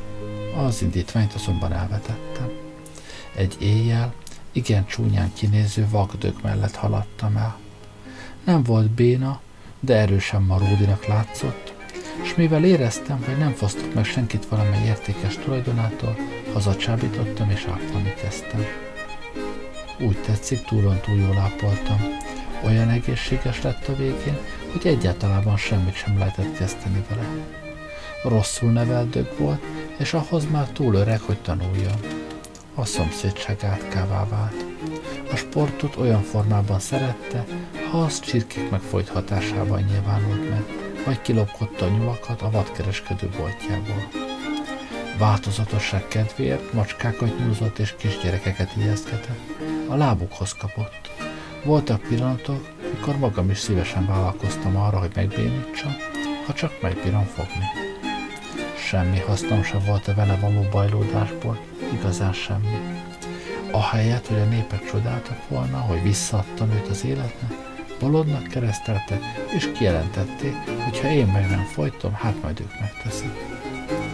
Az 0.56 0.82
indítványt 0.82 1.32
azonban 1.32 1.72
elvetettem. 1.72 2.50
Egy 3.36 3.56
éjjel 3.60 4.14
igen 4.52 4.86
csúnyán 4.86 5.32
kinéző 5.34 5.86
vakdög 5.90 6.34
mellett 6.42 6.74
haladtam 6.74 7.36
el. 7.36 7.58
Nem 8.44 8.62
volt 8.62 8.90
béna, 8.90 9.40
de 9.80 9.96
erősen 9.96 10.42
maródinak 10.42 11.06
látszott, 11.06 11.74
és 12.22 12.34
mivel 12.34 12.64
éreztem, 12.64 13.22
hogy 13.24 13.38
nem 13.38 13.52
fosztott 13.52 13.94
meg 13.94 14.04
senkit 14.04 14.46
valamely 14.48 14.86
értékes 14.86 15.36
tulajdonától, 15.36 16.16
hazacsábítottam 16.52 17.50
és 17.50 17.66
ápolni 17.70 18.14
kezdtem. 18.22 18.89
Úgy 20.00 20.18
tetszik, 20.22 20.64
túlon 20.64 21.00
túl 21.00 21.18
jól 21.18 21.38
ápoltam. 21.38 22.00
Olyan 22.64 22.88
egészséges 22.88 23.62
lett 23.62 23.88
a 23.88 23.96
végén, 23.96 24.38
hogy 24.72 24.86
egyáltalán 24.86 25.56
semmit 25.56 25.94
sem 25.94 26.18
lehetett 26.18 26.56
kezdeni 26.56 27.04
vele. 27.08 27.26
Rosszul 28.22 28.70
nevelt 28.70 29.18
volt, 29.38 29.62
és 29.96 30.14
ahhoz 30.14 30.50
már 30.50 30.68
túl 30.68 30.94
öreg, 30.94 31.20
hogy 31.20 31.38
tanuljon. 31.38 32.00
A 32.74 32.84
szomszédság 32.84 33.64
átkává 33.64 34.28
vált. 34.28 34.64
A 35.32 35.36
sportot 35.36 35.96
olyan 35.96 36.22
formában 36.22 36.78
szerette, 36.78 37.44
ha 37.90 37.98
az 37.98 38.20
csirkék 38.20 38.70
megfolythatásában 38.70 39.82
nyilvánult 39.82 40.50
meg, 40.50 40.64
vagy 41.04 41.20
kilopkodta 41.20 41.84
a 41.84 41.88
nyulakat 41.88 42.42
a 42.42 42.50
vadkereskedő 42.50 43.28
boltjából. 43.38 44.08
Változatosság 45.18 46.08
kedvéért 46.08 46.72
macskákat 46.72 47.38
nyúzott 47.38 47.78
és 47.78 47.94
kisgyerekeket 47.98 48.70
ijesztgetett. 48.76 49.79
A 49.90 49.96
lábukhoz 49.96 50.52
kapott. 50.52 51.10
Voltak 51.64 52.00
pillanatok, 52.00 52.68
mikor 52.94 53.16
magam 53.18 53.50
is 53.50 53.58
szívesen 53.58 54.06
vállalkoztam 54.06 54.76
arra, 54.76 54.98
hogy 54.98 55.10
megbénítsam, 55.14 55.96
ha 56.46 56.52
csak 56.52 56.82
megbírom 56.82 57.24
fogni. 57.24 57.64
Semmi 58.76 59.18
hasznom 59.18 59.62
sem 59.62 59.84
volt 59.86 60.08
a 60.08 60.14
vele 60.14 60.36
való 60.40 60.66
bajlódásból, 60.70 61.58
igazán 61.92 62.32
semmi. 62.32 63.02
Ahelyett, 63.70 64.26
hogy 64.26 64.38
a 64.38 64.44
népek 64.44 64.84
csodáltak 64.90 65.48
volna, 65.48 65.78
hogy 65.78 66.02
visszaadtam 66.02 66.70
őt 66.70 66.88
az 66.88 67.04
életnek, 67.04 67.52
bolondnak 68.00 68.46
keresztelte, 68.46 69.18
és 69.56 69.72
kijelentették, 69.72 70.54
hogy 70.84 71.00
ha 71.00 71.08
én 71.08 71.26
meg 71.26 71.50
nem 71.50 71.64
folytom, 71.64 72.12
hát 72.12 72.42
majd 72.42 72.60
ők 72.60 72.80
megteszik. 72.80 73.32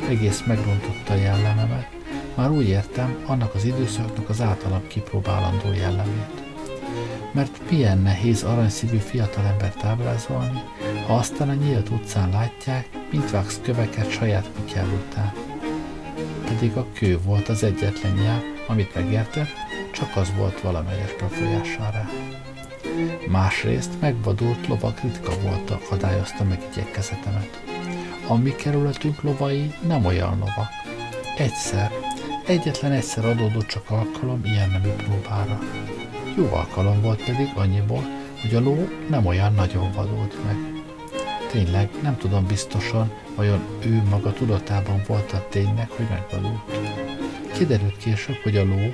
Egész 0.08 0.42
megrontotta 0.46 1.12
a 1.12 1.16
jellememet, 1.16 1.88
már 2.36 2.50
úgy 2.50 2.68
értem 2.68 3.24
annak 3.26 3.54
az 3.54 3.64
időszaknak 3.64 4.28
az 4.28 4.40
általam 4.40 4.86
kipróbálandó 4.86 5.72
jellemét. 5.72 6.44
Mert 7.32 7.70
milyen 7.70 7.98
nehéz 7.98 8.42
aranyszívű 8.42 8.96
fiatalembert 8.96 9.84
ábrázolni, 9.84 10.62
ha 11.06 11.14
aztán 11.14 11.48
a 11.48 11.54
nyílt 11.54 11.90
utcán 11.90 12.30
látják, 12.30 12.88
mint 13.10 13.30
vágsz 13.30 13.60
köveket 13.62 14.10
saját 14.10 14.50
kutyád 14.54 14.92
után. 14.92 15.32
Pedig 16.44 16.76
a 16.76 16.86
kő 16.92 17.18
volt 17.24 17.48
az 17.48 17.62
egyetlen 17.62 18.12
nyelv, 18.12 18.42
amit 18.66 18.94
megértett, 18.94 19.50
csak 19.92 20.16
az 20.16 20.32
volt 20.36 20.60
valamelyes 20.60 21.14
befolyással 21.20 21.90
rá. 21.90 22.08
Másrészt 23.28 24.00
megvadult 24.00 24.66
lovak 24.66 25.00
ritka 25.00 25.32
volt, 25.42 25.70
akadályozta 25.70 26.44
meg 26.44 26.62
igyekezetemet. 26.72 27.62
A 28.28 28.36
mi 28.36 28.54
kerületünk 28.54 29.22
lovai 29.22 29.74
nem 29.86 30.04
olyan 30.04 30.38
lovak. 30.38 30.68
Egyszer, 31.38 31.90
egyetlen 32.46 32.92
egyszer 32.92 33.24
adódott 33.24 33.66
csak 33.66 33.90
alkalom 33.90 34.40
ilyen 34.44 34.70
nemű 34.70 34.88
próbára. 34.88 35.58
Jó 36.36 36.48
alkalom 36.52 37.00
volt 37.02 37.24
pedig 37.24 37.50
annyiból, 37.54 38.04
hogy 38.40 38.54
a 38.54 38.60
ló 38.60 38.88
nem 39.08 39.26
olyan 39.26 39.54
nagyon 39.54 39.92
vadult 39.92 40.44
meg. 40.44 40.56
Tényleg 41.50 41.90
nem 42.02 42.16
tudom 42.16 42.46
biztosan, 42.46 43.12
vajon 43.34 43.60
ő 43.80 44.02
maga 44.10 44.32
tudatában 44.32 45.02
volt 45.06 45.32
a 45.32 45.46
ténynek, 45.48 45.90
hogy 45.90 46.06
megvadult. 46.10 46.78
Kiderült 47.52 47.96
később, 47.96 48.36
hogy 48.36 48.56
a 48.56 48.64
ló 48.64 48.92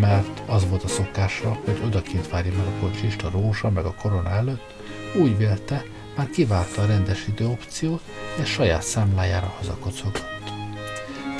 mert 0.00 0.42
az 0.46 0.68
volt 0.68 0.82
a 0.82 0.88
szokásra, 0.88 1.58
hogy 1.64 1.80
odakint 1.84 2.28
várja 2.28 2.52
meg 2.56 2.66
a 2.66 2.80
kocsist 2.80 3.22
a 3.22 3.30
rózsa 3.30 3.70
meg 3.70 3.84
a 3.84 3.94
korona 4.02 4.30
előtt, 4.30 4.74
úgy 5.20 5.36
vélte, 5.36 5.84
már 6.16 6.30
kiválta 6.30 6.82
a 6.82 6.86
rendes 6.86 7.26
idő 7.28 7.46
opciót, 7.46 8.02
és 8.42 8.48
saját 8.48 8.82
számlájára 8.82 9.54
hazakocogott. 9.58 10.29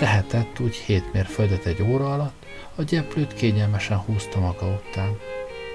Tehetett 0.01 0.61
úgy 0.61 0.75
hét 0.75 1.13
mérföldet 1.13 1.65
egy 1.65 1.83
óra 1.83 2.13
alatt, 2.13 2.47
a 2.75 2.83
gyeplőt 2.83 3.35
kényelmesen 3.35 3.99
húzta 3.99 4.41
maga 4.41 4.67
után. 4.67 5.17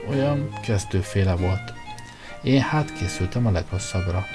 Olyan 0.09 0.59
kezdőféle 0.63 1.36
volt. 1.36 1.73
Én 2.43 2.61
hát 2.61 2.93
készültem 2.93 3.45
a 3.45 3.51
legrosszabbra, 3.51 4.26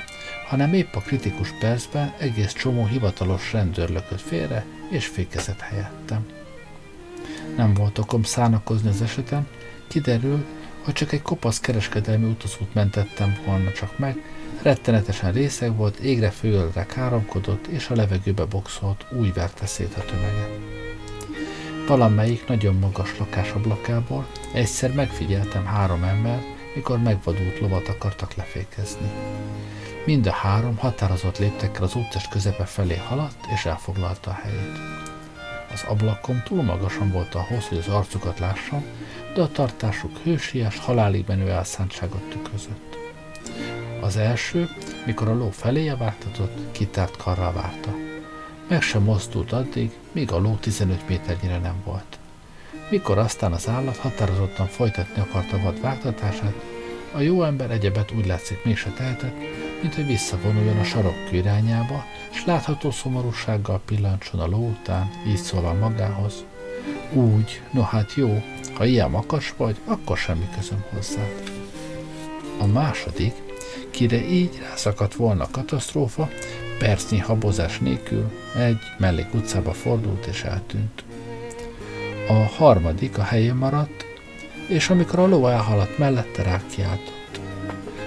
hanem 0.48 0.74
épp 0.74 0.94
a 0.94 1.00
kritikus 1.00 1.48
percben 1.60 2.14
egész 2.18 2.52
csomó 2.52 2.86
hivatalos 2.86 3.52
rendőr 3.52 3.88
lökött 3.88 4.20
félre, 4.20 4.64
és 4.90 5.06
fékezett 5.06 5.60
helyettem. 5.60 6.26
Nem 7.56 7.74
volt 7.74 7.98
okom 7.98 8.22
szánakozni 8.22 8.88
az 8.88 9.02
esetem, 9.02 9.46
kiderül, 9.88 10.44
hogy 10.84 10.94
csak 10.94 11.12
egy 11.12 11.22
kopasz 11.22 11.60
kereskedelmi 11.60 12.30
utazót 12.30 12.74
mentettem 12.74 13.38
volna 13.46 13.72
csak 13.72 13.98
meg, 13.98 14.16
rettenetesen 14.62 15.32
részeg 15.32 15.76
volt, 15.76 15.98
égre 15.98 16.30
földre 16.30 16.86
káromkodott, 16.86 17.66
és 17.66 17.88
a 17.88 17.94
levegőbe 17.94 18.44
boxolt, 18.44 19.06
úgy 19.20 19.32
verte 19.32 19.66
szét 19.66 19.94
a 19.96 20.04
tömeget. 20.04 20.58
Valamelyik 21.86 22.46
nagyon 22.46 22.74
magas 22.74 23.18
lakásablakából 23.18 24.26
egyszer 24.52 24.92
megfigyeltem 24.92 25.64
három 25.64 26.02
embert, 26.02 26.44
mikor 26.74 26.98
megvadult 26.98 27.60
lovat 27.60 27.88
akartak 27.88 28.34
lefékezni. 28.34 29.10
Mind 30.04 30.26
a 30.26 30.32
három 30.32 30.76
határozott 30.76 31.38
léptekkel 31.38 31.82
az 31.82 31.94
útest 31.94 32.28
közepe 32.28 32.64
felé 32.64 32.96
haladt, 32.96 33.46
és 33.54 33.64
elfoglalta 33.64 34.30
a 34.30 34.38
helyét. 34.42 34.78
Az 35.72 35.84
ablakom 35.88 36.42
túl 36.44 36.62
magasan 36.62 37.10
volt 37.10 37.34
ahhoz, 37.34 37.66
hogy 37.68 37.78
az 37.78 37.88
arcukat 37.88 38.38
lássam, 38.38 38.84
de 39.34 39.42
a 39.42 39.52
tartásuk 39.52 40.16
hősies, 40.22 40.78
halálig 40.78 41.24
menő 41.26 41.50
elszántságot 41.50 42.22
tükrözött. 42.22 42.99
Az 44.00 44.16
első, 44.16 44.68
mikor 45.06 45.28
a 45.28 45.34
ló 45.34 45.50
feléje 45.50 45.96
vágtatott, 45.96 46.72
kitárt 46.72 47.16
karra 47.16 47.52
várta. 47.52 47.94
Meg 48.68 48.82
sem 48.82 49.02
mozdult 49.02 49.52
addig, 49.52 49.90
míg 50.12 50.32
a 50.32 50.38
ló 50.38 50.54
15 50.60 51.08
méternyire 51.08 51.58
nem 51.58 51.82
volt. 51.84 52.18
Mikor 52.90 53.18
aztán 53.18 53.52
az 53.52 53.68
állat 53.68 53.96
határozottan 53.96 54.66
folytatni 54.66 55.20
akarta 55.20 55.58
vad 55.58 55.80
vágtatását, 55.80 56.54
a 57.12 57.20
jó 57.20 57.42
ember 57.42 57.70
egyebet 57.70 58.12
úgy 58.12 58.26
látszik 58.26 58.64
mégse 58.64 58.90
tehetett, 58.90 59.36
mint 59.82 59.94
hogy 59.94 60.06
visszavonuljon 60.06 60.78
a 60.78 60.84
sarokkő 60.84 61.36
irányába, 61.36 62.04
és 62.32 62.44
látható 62.44 62.90
szomorúsággal 62.90 63.80
pillancson 63.84 64.40
a 64.40 64.46
ló 64.46 64.68
után, 64.68 65.10
így 65.26 65.36
szólal 65.36 65.74
magához. 65.74 66.44
Úgy, 67.12 67.62
no 67.70 67.82
hát 67.82 68.14
jó, 68.14 68.42
ha 68.74 68.84
ilyen 68.84 69.10
makas 69.10 69.54
vagy, 69.56 69.76
akkor 69.84 70.16
semmi 70.16 70.48
közöm 70.56 70.84
hozzá. 70.94 71.22
A 72.58 72.66
második, 72.66 73.32
kire 73.90 74.28
így 74.28 74.58
rászakadt 74.68 75.14
volna 75.14 75.42
a 75.42 75.48
katasztrófa, 75.50 76.28
percnyi 76.78 77.18
habozás 77.18 77.78
nélkül 77.78 78.30
egy 78.56 78.78
mellék 78.98 79.34
utcába 79.34 79.72
fordult 79.72 80.26
és 80.26 80.42
eltűnt. 80.42 81.04
A 82.28 82.32
harmadik 82.32 83.18
a 83.18 83.22
helyén 83.22 83.54
maradt, 83.54 84.04
és 84.68 84.90
amikor 84.90 85.18
a 85.18 85.26
ló 85.26 85.46
elhaladt 85.46 85.98
mellette 85.98 86.42
rá 86.42 86.60
kiáltott. 86.74 87.40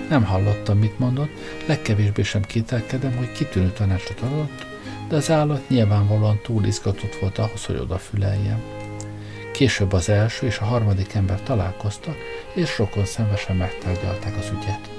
Nem 0.10 0.24
hallottam, 0.24 0.78
mit 0.78 1.00
mondott, 1.00 1.32
legkevésbé 1.66 2.24
sem 2.24 2.42
kételkedem, 2.42 3.16
hogy 3.18 3.32
kitűnő 3.32 3.72
tanácsot 3.72 4.22
adott, 4.22 4.66
de 5.10 5.16
az 5.16 5.32
állat 5.32 5.70
nyilvánvalóan 5.70 6.40
túl 6.44 6.66
izgatott 6.66 7.16
volt 7.16 7.38
ahhoz, 7.38 7.66
hogy 7.66 7.76
odafüleljem. 7.76 8.62
Később 9.54 9.94
az 9.94 10.10
első 10.10 10.46
és 10.46 10.58
a 10.58 10.66
harmadik 10.66 11.14
ember 11.14 11.42
találkoztak, 11.42 12.16
és 12.54 12.78
rokon 12.78 13.06
szemvesen 13.06 13.56
megtárgyalták 13.56 14.38
az 14.38 14.52
ügyet. 14.60 14.93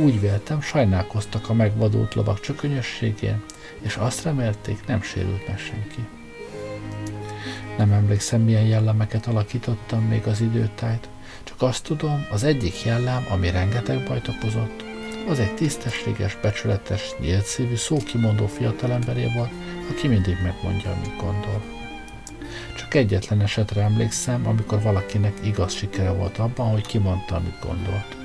Úgy 0.00 0.20
véltem, 0.20 0.60
sajnálkoztak 0.60 1.48
a 1.48 1.54
megvadult 1.54 2.14
lovak 2.14 2.40
csökönyösségén, 2.40 3.42
és 3.80 3.96
azt 3.96 4.22
remélték, 4.22 4.86
nem 4.86 5.02
sérült 5.02 5.46
meg 5.46 5.58
senki. 5.58 6.06
Nem 7.78 7.92
emlékszem, 7.92 8.40
milyen 8.40 8.66
jellemeket 8.66 9.26
alakítottam 9.26 10.02
még 10.02 10.26
az 10.26 10.40
időtájt, 10.40 11.08
csak 11.44 11.62
azt 11.62 11.84
tudom, 11.84 12.26
az 12.30 12.42
egyik 12.44 12.84
jellem, 12.84 13.26
ami 13.30 13.50
rengeteg 13.50 14.04
bajt 14.06 14.28
okozott, 14.28 14.84
az 15.28 15.38
egy 15.38 15.54
tisztességes, 15.54 16.38
becsületes, 16.42 17.14
nyíltszívű, 17.20 17.74
szókimondó 17.74 18.46
fiatalemberé 18.46 19.32
volt, 19.36 19.50
aki 19.90 20.08
mindig 20.08 20.36
megmondja, 20.42 20.90
amit 20.90 21.16
gondol. 21.16 21.62
Csak 22.76 22.94
egyetlen 22.94 23.40
esetre 23.40 23.82
emlékszem, 23.82 24.46
amikor 24.46 24.82
valakinek 24.82 25.32
igaz 25.42 25.72
sikere 25.74 26.10
volt 26.10 26.38
abban, 26.38 26.70
hogy 26.70 26.86
kimondta, 26.86 27.34
amit 27.34 27.58
gondolt. 27.62 28.17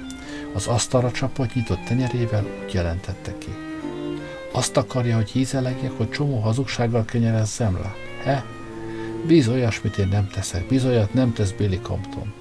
Az 0.53 0.67
asztalra 0.67 1.11
csapott 1.11 1.53
nyitott 1.53 1.83
tenyerével 1.83 2.45
úgy 2.65 2.73
jelentette 2.73 3.37
ki. 3.37 3.55
Azt 4.51 4.77
akarja, 4.77 5.15
hogy 5.15 5.29
hízelegjek, 5.29 5.91
hogy 5.97 6.09
csomó 6.09 6.39
hazugsággal 6.39 7.05
kenyerezzem 7.05 7.73
le? 7.73 7.93
He? 8.23 8.43
Bíz 9.27 9.47
olyasmit 9.47 9.97
én 9.97 10.07
nem 10.07 10.27
teszek, 10.27 10.67
bizonyat 10.67 11.13
nem 11.13 11.33
tesz 11.33 11.51
Billy 11.51 11.79
Compton. 11.79 12.33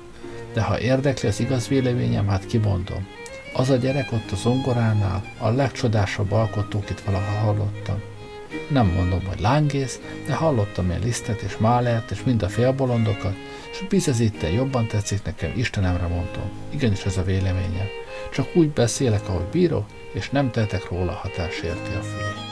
De 0.53 0.61
ha 0.61 0.81
érdekli 0.81 1.29
az 1.29 1.41
igaz 1.41 1.69
véleményem, 1.69 2.29
hát 2.29 2.47
kimondom. 2.47 3.07
Az 3.55 3.71
a 3.71 3.77
gyerek 3.77 4.13
ott 4.13 4.31
a 4.31 4.37
zongoránál 4.37 5.25
a 5.39 5.49
legcsodásabb 5.49 6.33
alkotók 6.33 6.91
itt 6.91 7.01
valaha 7.01 7.39
hallottam. 7.45 8.01
Nem 8.71 8.87
mondom, 8.87 9.25
hogy 9.27 9.41
lángész, 9.41 10.01
de 10.27 10.35
hallottam 10.35 10.91
én 10.91 11.01
lisztet 11.05 11.41
és 11.41 11.57
málert 11.57 12.11
és 12.11 12.23
mind 12.25 12.43
a 12.43 12.49
félbolondokat, 12.49 13.35
és 13.73 13.87
bizonyítte 13.89 14.51
jobban 14.51 14.87
tetszik 14.87 15.23
nekem, 15.25 15.53
Istenemre 15.57 16.07
mondom. 16.07 16.51
Igenis 16.71 17.05
ez 17.05 17.17
a 17.17 17.23
véleményem. 17.23 17.87
Csak 18.33 18.57
úgy 18.57 18.71
beszélek, 18.71 19.29
ahogy 19.29 19.47
bírok, 19.53 19.85
és 20.13 20.31
nem 20.31 20.51
tehetek 20.51 20.89
róla 20.91 21.13
hatás 21.13 21.61
érti 21.61 21.95
a 21.95 22.03
fülét. 22.03 22.52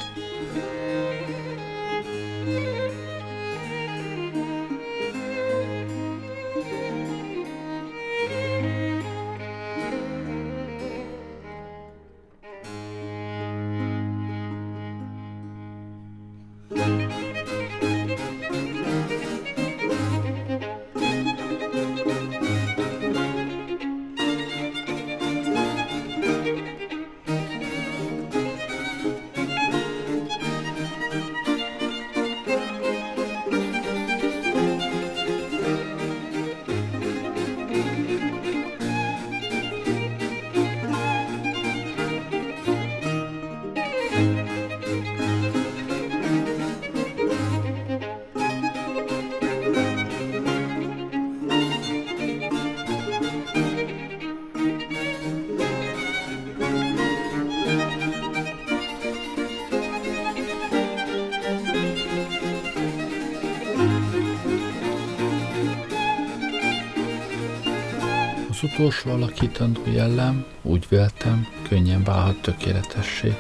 Az 68.81 68.87
utolsó 68.87 69.11
alakítandó 69.11 69.81
jellem, 69.93 70.45
úgy 70.63 70.87
véltem, 70.89 71.47
könnyen 71.69 72.03
válhat 72.05 72.43
tökéletessé. 72.43 73.37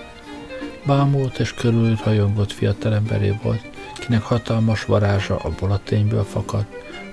Bámult 0.87 1.39
és 1.39 1.55
körül 1.55 1.99
rajongott 2.05 2.53
fiatalemberé 2.53 3.39
volt, 3.43 3.71
kinek 4.01 4.23
hatalmas 4.23 4.85
varázsa 4.85 5.37
abból 5.37 5.71
a 5.71 5.81
tényből 5.85 6.25
fakad, 6.25 6.67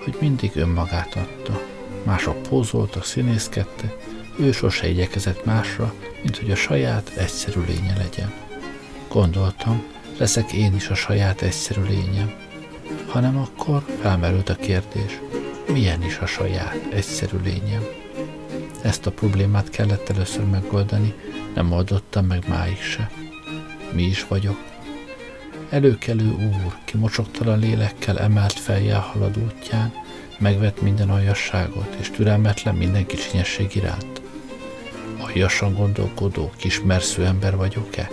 hogy 0.03 0.17
mindig 0.19 0.51
önmagát 0.55 1.15
adta. 1.15 1.61
Mások 2.03 2.41
pózoltak, 2.41 3.03
színészkedtek, 3.03 3.95
ő 4.39 4.51
sose 4.51 4.89
igyekezett 4.89 5.45
másra, 5.45 5.93
mint 6.21 6.37
hogy 6.37 6.51
a 6.51 6.55
saját 6.55 7.11
egyszerű 7.15 7.61
lénye 7.67 7.93
legyen. 7.97 8.33
Gondoltam, 9.09 9.83
leszek 10.17 10.51
én 10.51 10.75
is 10.75 10.89
a 10.89 10.95
saját 10.95 11.41
egyszerű 11.41 11.81
lényem. 11.81 12.33
Hanem 13.07 13.37
akkor 13.37 13.83
felmerült 14.01 14.49
a 14.49 14.55
kérdés, 14.55 15.19
milyen 15.71 16.03
is 16.03 16.17
a 16.17 16.25
saját 16.25 16.87
egyszerű 16.91 17.37
lényem. 17.43 18.05
Ezt 18.81 19.05
a 19.05 19.11
problémát 19.11 19.69
kellett 19.69 20.09
először 20.09 20.45
megoldani, 20.45 21.13
nem 21.55 21.71
oldottam 21.71 22.25
meg 22.25 22.43
máig 22.47 22.77
se. 22.77 23.11
Mi 23.91 24.03
is 24.03 24.27
vagyok? 24.27 24.57
Előkelő 25.69 26.31
úr, 26.31 26.77
ki 26.85 26.97
mocsoktalan 26.97 27.59
lélekkel 27.59 28.19
emelt 28.19 28.53
feljel 28.53 28.99
halad 28.99 29.37
útján, 29.37 29.93
megvet 30.39 30.81
minden 30.81 31.09
aljasságot, 31.09 31.95
és 31.99 32.11
türelmetlen 32.11 32.75
minden 32.75 33.05
kicsinyesség 33.05 33.75
iránt. 33.75 34.21
Aljasan 35.19 35.73
gondolkodó, 35.73 36.51
kismersző 36.57 37.25
ember 37.25 37.55
vagyok-e? 37.55 38.09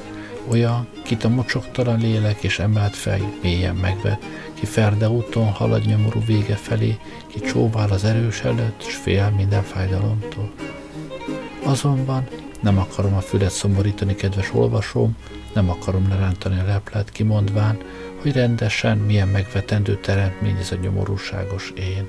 Olyan, 0.48 0.86
kit 1.02 1.24
a 1.24 1.28
mocsoktalan 1.28 1.98
lélek 1.98 2.42
és 2.42 2.58
emelt 2.58 2.96
fej 2.96 3.22
mélyen 3.42 3.74
megvet, 3.74 4.24
ki 4.54 4.66
ferde 4.66 5.08
úton 5.08 5.46
halad 5.46 5.86
nyomorú 5.86 6.24
vége 6.26 6.54
felé, 6.54 6.96
ki 7.26 7.40
csóvál 7.40 7.90
az 7.90 8.04
erős 8.04 8.40
előtt, 8.40 8.82
s 8.82 8.94
fél 8.94 9.32
minden 9.36 9.62
fájdalomtól. 9.62 10.52
Azonban 11.62 12.28
nem 12.60 12.78
akarom 12.78 13.14
a 13.14 13.20
fület 13.20 13.50
szomorítani, 13.50 14.14
kedves 14.14 14.54
olvasóm, 14.54 15.16
nem 15.52 15.70
akarom 15.70 16.08
lerántani 16.08 16.60
a 16.60 16.64
leplet, 16.64 17.10
kimondván, 17.10 17.78
hogy 18.22 18.32
rendesen 18.32 18.98
milyen 18.98 19.28
megvetendő 19.28 19.96
teremtmény 19.96 20.56
ez 20.60 20.72
a 20.72 20.76
nyomorúságos 20.82 21.72
én. 21.76 22.08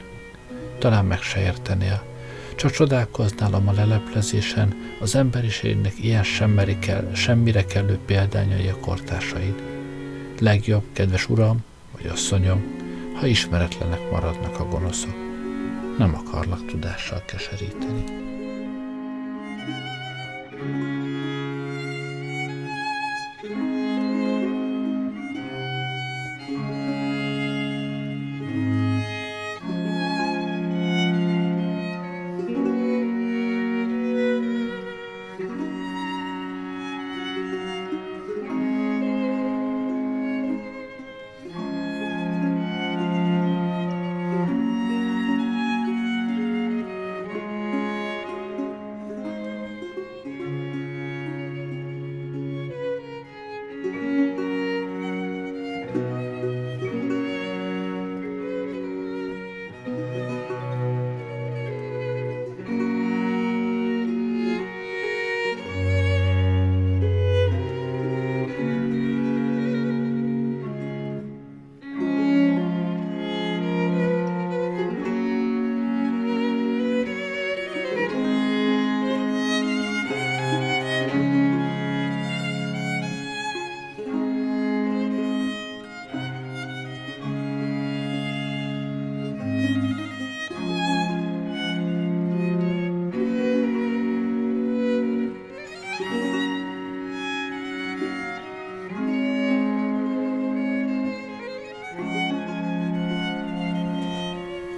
Talán 0.80 1.06
meg 1.06 1.22
se 1.22 1.42
értenél. 1.42 2.15
Csak 2.56 2.72
csodálkoznál 2.72 3.54
a 3.54 3.72
leleplezésen 3.72 4.74
az 5.00 5.16
emberiségnek 5.16 6.04
ilyen 6.04 6.24
semmire, 6.24 6.80
kell, 6.80 7.14
semmire 7.14 7.66
kellő 7.66 8.00
példányai 8.06 8.68
a 8.68 8.80
kortársaid. 8.80 9.62
Legjobb, 10.40 10.84
kedves 10.94 11.30
uram, 11.30 11.64
vagy 11.92 12.06
asszonyom, 12.06 12.64
ha 13.16 13.28
ismeretlenek 13.28 14.12
maradnak 14.12 14.60
a 14.60 14.66
gonoszok. 14.66 15.16
Nem 15.98 16.16
akarlak 16.16 16.66
tudással 16.66 17.24
keseríteni. 17.26 18.04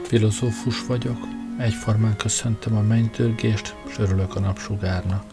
Filozófus 0.08 0.86
vagyok, 0.86 1.18
egyformán 1.58 2.16
köszöntöm 2.16 2.76
a 2.76 2.82
mennydörgést, 2.82 3.76
és 3.88 3.97
örülök 3.97 4.36
a 4.36 4.39
napsugárnak. 4.39 5.24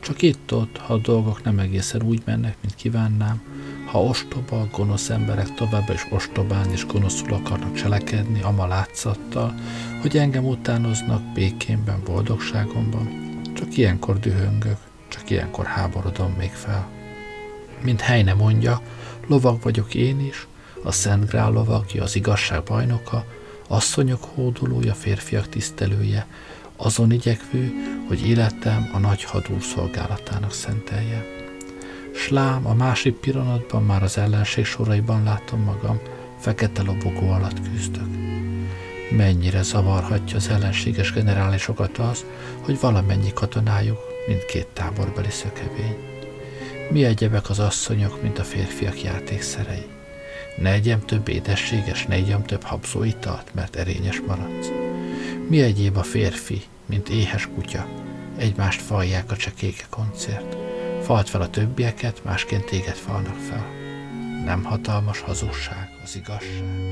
Csak 0.00 0.22
itt-ott, 0.22 0.76
ha 0.76 0.94
a 0.94 0.98
dolgok 0.98 1.42
nem 1.44 1.58
egészen 1.58 2.02
úgy 2.02 2.22
mennek, 2.24 2.56
mint 2.60 2.74
kívánnám, 2.74 3.42
ha 3.86 4.02
ostoba, 4.04 4.68
gonosz 4.72 5.10
emberek 5.10 5.54
továbbra 5.54 5.92
is 5.92 6.06
ostobán 6.10 6.70
és 6.70 6.86
gonoszul 6.86 7.32
akarnak 7.32 7.74
cselekedni, 7.74 8.42
ama 8.42 8.66
látszattal, 8.66 9.54
hogy 10.00 10.16
engem 10.16 10.44
utánoznak 10.44 11.32
békénben, 11.34 12.00
boldogságomban, 12.04 13.08
csak 13.54 13.76
ilyenkor 13.76 14.18
dühöngök, 14.18 14.78
csak 15.08 15.30
ilyenkor 15.30 15.64
háborodom 15.64 16.32
még 16.32 16.50
fel. 16.50 16.88
Mint 17.82 18.00
helyne 18.00 18.34
mondja, 18.34 18.80
lovag 19.26 19.62
vagyok 19.62 19.94
én 19.94 20.20
is, 20.20 20.46
a 20.84 20.92
Szent 20.92 21.28
Grál 21.28 21.52
lovagja, 21.52 22.02
az 22.02 22.16
igazság 22.16 22.62
bajnoka, 22.62 23.24
asszonyok 23.72 24.24
hódolója, 24.34 24.94
férfiak 24.94 25.48
tisztelője, 25.48 26.26
azon 26.76 27.12
igyekvő, 27.12 27.72
hogy 28.08 28.28
életem 28.28 28.90
a 28.92 28.98
nagy 28.98 29.24
hadú 29.24 29.60
szolgálatának 29.60 30.52
szentelje. 30.52 31.24
Slám 32.14 32.66
a 32.66 32.74
másik 32.74 33.14
pillanatban 33.14 33.82
már 33.82 34.02
az 34.02 34.18
ellenség 34.18 34.64
soraiban 34.64 35.22
látom 35.22 35.60
magam, 35.60 36.00
fekete 36.38 36.82
lobogó 36.82 37.30
alatt 37.30 37.70
küzdök. 37.70 38.08
Mennyire 39.10 39.62
zavarhatja 39.62 40.36
az 40.36 40.48
ellenséges 40.48 41.12
generálisokat 41.12 41.98
az, 41.98 42.24
hogy 42.60 42.80
valamennyi 42.80 43.32
katonájuk 43.32 43.98
mindkét 44.26 44.66
táborbeli 44.72 45.30
szökevény. 45.30 45.96
Mi 46.90 47.04
egyebek 47.04 47.50
az 47.50 47.58
asszonyok, 47.58 48.22
mint 48.22 48.38
a 48.38 48.44
férfiak 48.44 49.02
játékszerei. 49.02 50.01
Ne 50.56 50.72
egyem 50.72 51.00
több 51.00 51.28
édességes, 51.28 52.06
ne 52.06 52.14
egyem 52.14 52.44
több 52.44 52.62
habzó 52.62 53.02
italt, 53.02 53.54
mert 53.54 53.76
erényes 53.76 54.20
maradsz. 54.26 54.70
Mi 55.48 55.60
egyéb 55.60 55.96
a 55.96 56.02
férfi, 56.02 56.62
mint 56.86 57.08
éhes 57.08 57.48
kutya, 57.54 57.88
egymást 58.36 58.80
falják 58.80 59.30
a 59.30 59.36
csekéke 59.36 59.84
koncert. 59.90 60.56
Falt 61.02 61.28
fel 61.28 61.40
a 61.40 61.50
többieket, 61.50 62.24
másként 62.24 62.64
téged 62.64 62.96
falnak 62.96 63.36
fel. 63.36 63.66
Nem 64.44 64.64
hatalmas 64.64 65.20
hazugság 65.20 65.88
az 66.04 66.16
igazság. 66.16 66.90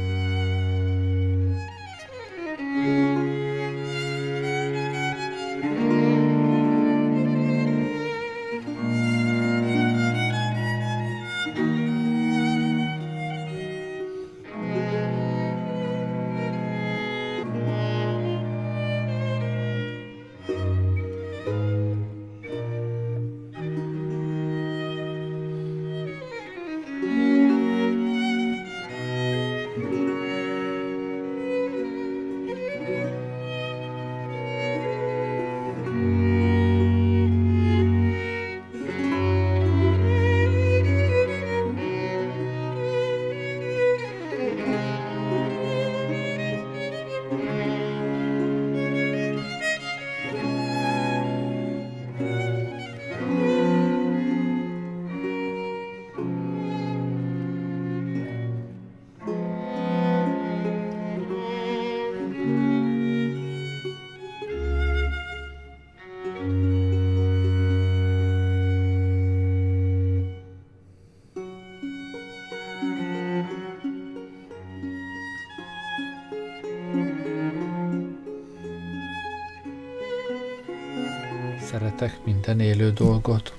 Szeretek 82.01 82.24
minden 82.24 82.61
élő 82.61 82.90
dolgot. 82.90 83.55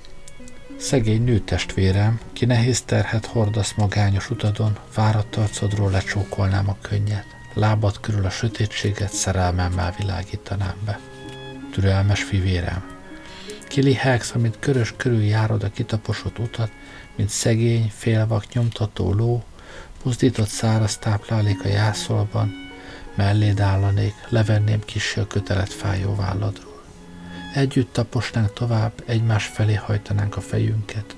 Szegény 0.78 1.24
nő 1.24 1.40
testvérem, 1.40 2.20
ki 2.34 2.46
nehéz 2.46 2.82
terhet 2.82 3.26
hordasz 3.26 3.74
magányos 3.74 4.30
utadon, 4.30 4.78
fáradt 4.90 5.36
arcodról 5.36 5.92
lecsókolnám 5.92 6.70
a 6.70 6.78
könnyet, 6.82 7.26
lábad 7.54 8.00
körül 8.00 8.26
a 8.26 8.30
sötétséget 8.30 9.14
szerelmemmel 9.14 9.96
világítanám 9.98 10.76
be. 10.86 11.00
Türelmes 11.72 12.24
fivérem, 12.24 12.84
kilihágsz, 13.68 14.36
amint 14.36 14.60
körös 14.60 14.94
körül 14.98 15.24
járod 15.24 15.64
a 15.64 15.72
kitaposott 15.72 16.40
utat, 16.40 16.72
mint 17.16 17.30
szegény, 17.30 17.92
félvak 17.96 18.54
nyomtató 18.54 19.14
ló, 19.14 19.44
buzdított 20.04 20.48
száraz 20.48 20.98
táplálék 20.98 21.64
a 21.64 21.68
jászolban, 21.68 22.54
melléd 23.16 23.60
állanék, 23.60 24.14
levenném 24.30 24.80
kis 24.86 25.18
a 25.18 25.28
kötelet 25.28 25.74
fájó 25.74 26.16
válladról. 26.16 26.71
Együtt 27.54 27.94
taposnánk 27.94 28.54
tovább, 28.54 28.92
egymás 29.06 29.46
felé 29.46 29.74
hajtanánk 29.74 30.38
a 30.38 30.42
fejünket. 30.42 31.16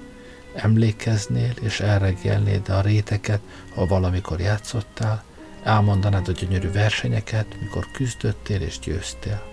Emlékeznél 0.56 1.54
és 1.62 1.80
elregélnéd 1.80 2.70
a 2.70 2.82
réteket, 2.82 3.40
ha 3.76 3.86
valamikor 3.86 4.40
játszottál, 4.40 5.24
elmondanád 5.64 6.28
a 6.28 6.32
gyönyörű 6.32 6.72
versenyeket, 6.72 7.46
mikor 7.60 7.92
küzdöttél 7.92 8.62
és 8.62 8.80
győztél. 8.80 9.44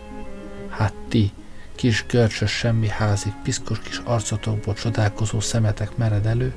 Hát 0.69 0.93
ti, 1.09 1.33
kis 1.75 2.05
görcsös 2.09 2.51
semmi 2.51 2.89
házig, 2.89 3.33
piszkos 3.43 3.79
kis 3.79 4.01
arcotokból 4.05 4.75
csodálkozó 4.75 5.41
szemetek 5.41 5.97
mered 5.97 6.27
elő, 6.27 6.55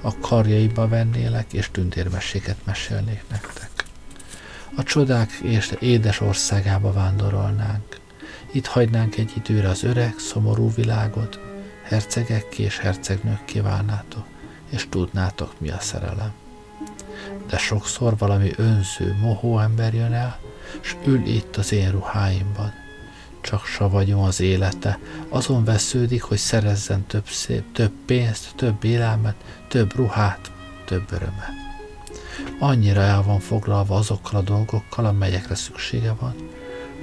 a 0.00 0.18
karjaiba 0.18 0.88
vennélek, 0.88 1.52
és 1.52 1.70
tündérmeséket 1.70 2.56
mesélnék 2.64 3.22
nektek. 3.30 3.70
A 4.74 4.82
csodák 4.82 5.30
és 5.30 5.72
édes 5.80 6.20
országába 6.20 6.92
vándorolnánk. 6.92 8.02
Itt 8.54 8.66
hagynánk 8.66 9.16
egy 9.16 9.32
időre 9.36 9.68
az 9.68 9.82
öreg, 9.82 10.14
szomorú 10.18 10.70
világot, 10.74 11.38
hercegek 11.82 12.58
és 12.58 12.78
hercegnők 12.78 13.44
kívánnátok, 13.44 14.26
és 14.70 14.86
tudnátok, 14.88 15.60
mi 15.60 15.70
a 15.70 15.80
szerelem. 15.80 16.32
De 17.48 17.58
sokszor 17.58 18.16
valami 18.18 18.50
önző, 18.56 19.16
mohó 19.20 19.58
ember 19.58 19.94
jön 19.94 20.12
el, 20.12 20.38
s 20.80 20.96
ül 21.06 21.26
itt 21.26 21.56
az 21.56 21.72
én 21.72 21.90
ruháimban. 21.90 22.72
Csak 23.40 23.64
savagyom 23.64 24.20
az 24.20 24.40
élete, 24.40 24.98
azon 25.28 25.64
vesződik, 25.64 26.22
hogy 26.22 26.38
szerezzen 26.38 27.06
több 27.06 27.26
szép, 27.28 27.72
több 27.72 27.92
pénzt, 28.06 28.52
több 28.56 28.84
élelmet, 28.84 29.36
több 29.68 29.96
ruhát, 29.96 30.52
több 30.84 31.12
örömet. 31.12 31.52
Annyira 32.58 33.00
el 33.00 33.22
van 33.22 33.40
foglalva 33.40 33.96
azokkal 33.96 34.40
a 34.40 34.42
dolgokkal, 34.42 35.04
amelyekre 35.04 35.54
szüksége 35.54 36.12
van, 36.20 36.34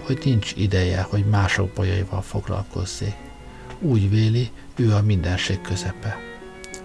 hogy 0.01 0.21
nincs 0.23 0.53
ideje, 0.55 1.01
hogy 1.01 1.25
mások 1.25 1.69
bajaival 1.73 2.21
foglalkozzék. 2.21 3.15
Úgy 3.79 4.09
véli, 4.09 4.51
ő 4.75 4.93
a 4.93 5.01
mindenség 5.01 5.61
közepe. 5.61 6.17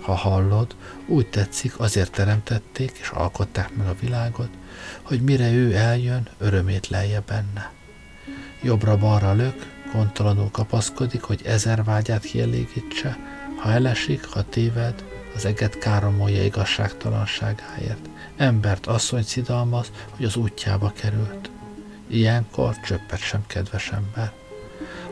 Ha 0.00 0.14
hallod, 0.14 0.76
úgy 1.06 1.26
tetszik, 1.26 1.78
azért 1.78 2.12
teremtették 2.12 2.98
és 3.00 3.08
alkották 3.08 3.76
meg 3.76 3.86
a 3.86 3.96
világot, 4.00 4.50
hogy 5.02 5.20
mire 5.22 5.52
ő 5.52 5.74
eljön, 5.74 6.28
örömét 6.38 6.88
lelje 6.88 7.22
benne. 7.26 7.72
Jobbra-balra 8.62 9.32
lök, 9.32 9.66
gondtalanul 9.92 10.50
kapaszkodik, 10.50 11.22
hogy 11.22 11.40
ezer 11.44 11.84
vágyát 11.84 12.22
kielégítse, 12.22 13.18
ha 13.56 13.70
elesik, 13.70 14.24
ha 14.24 14.42
téved, 14.42 15.04
az 15.34 15.44
eget 15.44 15.78
káromolja 15.78 16.44
igazságtalanságáért. 16.44 18.08
Embert 18.36 18.86
asszony 18.86 19.22
szidalmaz, 19.22 19.90
hogy 20.16 20.24
az 20.24 20.36
útjába 20.36 20.92
került. 20.96 21.50
Ilyenkor 22.08 22.80
csöppet 22.80 23.18
sem 23.18 23.44
kedves 23.46 23.90
ember. 23.90 24.32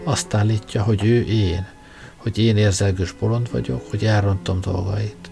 Azt 0.05 0.35
állítja, 0.35 0.83
hogy 0.83 1.05
ő 1.05 1.25
én, 1.25 1.67
hogy 2.17 2.39
én 2.39 2.57
érzelgős 2.57 3.13
bolond 3.13 3.51
vagyok, 3.51 3.91
hogy 3.91 4.05
elrontom 4.05 4.61
dolgait. 4.61 5.31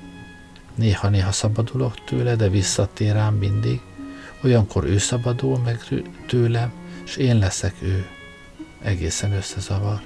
Néha-néha 0.74 1.32
szabadulok 1.32 2.04
tőle, 2.04 2.36
de 2.36 2.48
visszatér 2.48 3.12
rám 3.12 3.34
mindig. 3.34 3.80
Olyankor 4.44 4.84
ő 4.84 4.98
szabadul 4.98 5.58
meg 5.58 5.78
tőlem, 6.26 6.72
és 7.04 7.16
én 7.16 7.38
leszek 7.38 7.74
ő. 7.82 8.06
Egészen 8.82 9.32
összezavar. 9.32 10.00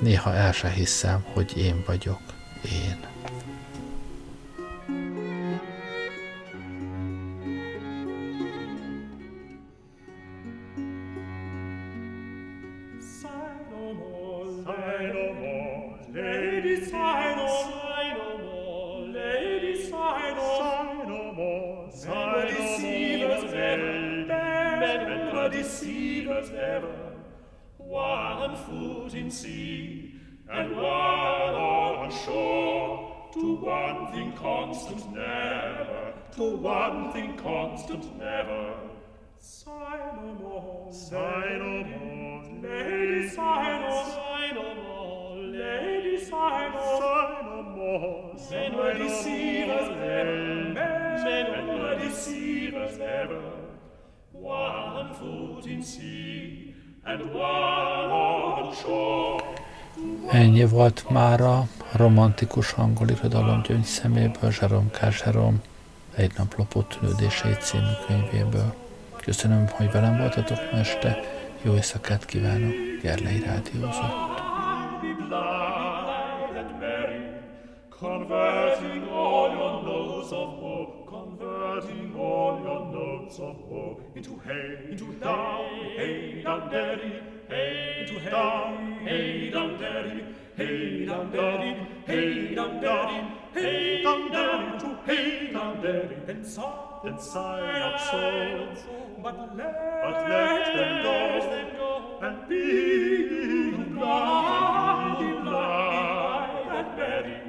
Néha 0.00 0.34
el 0.34 0.52
se 0.52 0.68
hiszem, 0.68 1.24
hogy 1.32 1.56
én 1.56 1.82
vagyok 1.86 2.20
én. 2.64 3.09
Constant 37.42 38.04
never. 38.18 38.74
Sigh 39.38 40.00
no 40.16 40.34
more, 40.40 40.92
sigh 40.92 41.56
no 41.58 41.84
more, 41.84 42.44
lady. 42.62 42.68
Lady, 42.68 43.28
sigh 43.28 43.78
no, 43.82 43.92
sigh 44.14 44.52
no 44.54 44.74
more. 44.74 45.36
Lady, 45.36 46.16
sigh 46.24 46.68
no, 46.72 46.80
sigh 47.00 47.42
no 47.42 47.62
more. 47.62 48.34
May 48.50 48.68
no 48.70 48.92
deceivers 48.94 49.88
ever, 49.88 50.74
may 51.24 51.42
no 51.66 51.98
deceivers 51.98 52.98
ever. 52.98 53.42
One 54.32 55.14
foot 55.14 55.66
in 55.66 55.82
sea 55.82 56.74
and 57.04 57.20
one 57.34 58.10
on 58.10 58.74
shore. 58.74 59.42
Ennyi 60.30 60.64
volt 60.64 61.10
már 61.10 61.40
a 61.40 61.66
romantikus 61.92 62.72
angol 62.72 63.08
irodalom 63.08 63.62
gyöngy 63.62 63.84
szeméből, 63.84 64.50
Zserom 64.50 64.90
K. 64.90 65.10
Zserom, 65.10 65.60
egy 66.20 66.32
nap 66.36 66.54
lopott 66.56 66.88
tűnődései 66.88 67.52
című 67.52 67.92
könyvéből. 68.06 68.74
Köszönöm, 69.16 69.68
hogy 69.68 69.90
velem 69.90 70.16
voltatok 70.16 70.58
ma 70.72 70.78
este, 70.78 71.18
jó 71.62 71.74
éjszakát 71.74 72.24
kívánok, 72.24 72.74
Gerlei 73.02 73.40
Rádiózott. 73.40 74.38
Converting 78.00 79.08
all 79.08 79.50
your 79.52 79.82
notes 79.82 80.30
of 80.32 80.58
woe, 80.62 81.04
converting 81.04 82.14
all 82.16 82.60
your 82.64 82.80
notes 82.92 83.38
of 83.38 83.56
woe 83.68 83.96
into 84.14 84.40
hey, 84.46 84.90
into 84.90 85.04
down, 85.20 85.66
hey, 85.98 86.40
down, 86.42 86.70
daddy, 86.70 87.12
hey, 87.48 88.00
into 88.00 88.30
down, 88.30 88.96
hey, 89.04 89.50
down, 89.50 89.76
daddy, 89.78 90.24
hey, 90.56 91.04
down, 91.04 91.30
daddy, 91.30 91.76
hey, 92.06 92.54
down, 92.54 92.80
daddy, 92.80 93.39
hey 93.54 94.02
danderi 94.04 94.78
to 94.80 94.98
hey 95.06 95.40
Dunderin, 95.52 96.28
and 96.28 96.46
sigh, 96.46 97.00
and 97.04 97.20
sigh 97.20 97.78
not 97.78 98.00
so, 98.00 99.20
but 99.22 99.56
let, 99.56 100.02
but 100.02 100.28
let 100.28 100.76
them 100.76 101.02
go, 101.02 102.18
and 102.22 102.48
be 102.48 103.74
in 103.74 103.94
blind, 103.94 105.26
in 105.26 105.42
blind, 105.44 106.70
and 106.70 106.96
merry, 106.96 107.40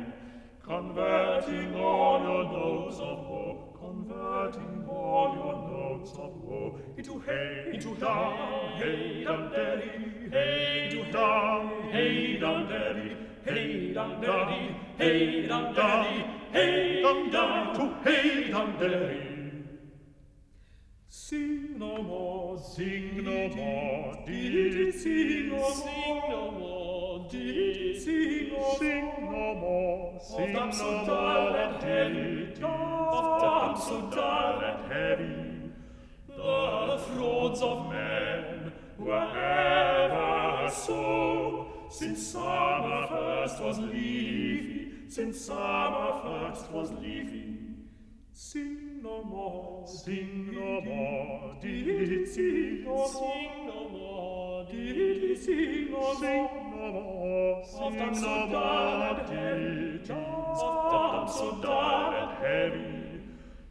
converting 0.64 1.76
all 1.76 2.22
your 2.22 2.44
notes 2.46 2.98
of 3.00 3.20
woe, 3.30 3.78
converting 3.80 4.86
all 4.90 5.36
your 5.36 5.56
notes 5.70 6.12
of 6.12 6.36
woe 6.44 6.80
into 6.98 7.20
hey, 7.20 7.72
into 7.74 7.96
down, 7.96 8.78
hey 8.78 9.24
danderi, 9.28 10.32
hey 10.32 10.90
to 10.92 11.12
down, 11.12 11.90
hey 11.92 12.40
danderi, 12.42 13.16
hey 13.44 13.92
dum 13.94 14.22
dum 14.22 14.50
hey 14.98 15.48
dum 15.48 15.74
dum 15.74 16.06
hey 16.52 17.02
dum 17.02 17.32
dum 17.32 17.76
to 17.76 17.86
hey 18.04 18.52
dum 18.52 18.78
dum. 18.80 19.32
Sing 21.08 21.80
no 21.80 22.04
more 22.04 22.60
sing 22.60 23.24
no 23.24 23.50
more 23.56 24.24
did 24.28 24.94
sing 24.94 25.50
no 25.50 25.58
more 25.58 25.72
sing 25.72 26.22
no 26.30 26.52
more. 26.52 27.28
did 27.32 28.02
sing 28.02 28.54
no 28.54 28.76
sing 28.78 29.10
no 29.22 29.56
more 29.56 30.20
sing 30.22 30.54
no 30.54 30.68
more. 31.08 31.58
and 31.58 31.84
heavy. 31.84 32.54
Of 32.64 33.42
dumb 33.42 33.76
so 33.82 34.02
dull 34.14 34.62
and 34.70 34.92
heavy. 34.92 35.72
the 36.28 37.04
thrones 37.08 37.62
of 37.62 37.90
men 37.90 38.72
were 39.00 39.30
ever 39.36 40.70
so 40.70 41.71
since 41.92 42.28
summer 42.28 43.06
first 43.08 43.62
was 43.62 43.80
leafy, 43.80 44.92
since 45.10 45.42
summer 45.42 46.22
first 46.24 46.72
was 46.72 46.92
leafy. 46.94 47.58
Sing 48.32 49.02
no 49.04 49.24
more, 49.24 49.86
sing 49.86 50.52
no 50.54 50.82
more, 50.82 51.58
did 51.62 52.28
sing 52.30 52.86
no 52.86 53.08
sing 53.08 53.68
no 53.68 53.90
more, 53.90 54.66
did 54.72 55.38
sing 55.44 55.92
no 55.92 56.14
sing 56.16 56.48
no 56.76 56.92
more, 56.94 57.66
sing 57.66 58.22
no 58.22 58.48
more, 58.48 59.16
did 59.28 60.12
of 60.12 61.30
so 61.30 61.62
dull 61.62 62.14
and 62.14 62.32
heavy. 62.38 63.22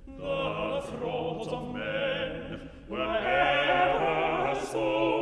The 0.06 0.82
throats 0.90 1.48
of 1.48 1.74
men 1.74 2.70
were 2.88 3.16
ever 3.16 4.60
so, 4.66 5.19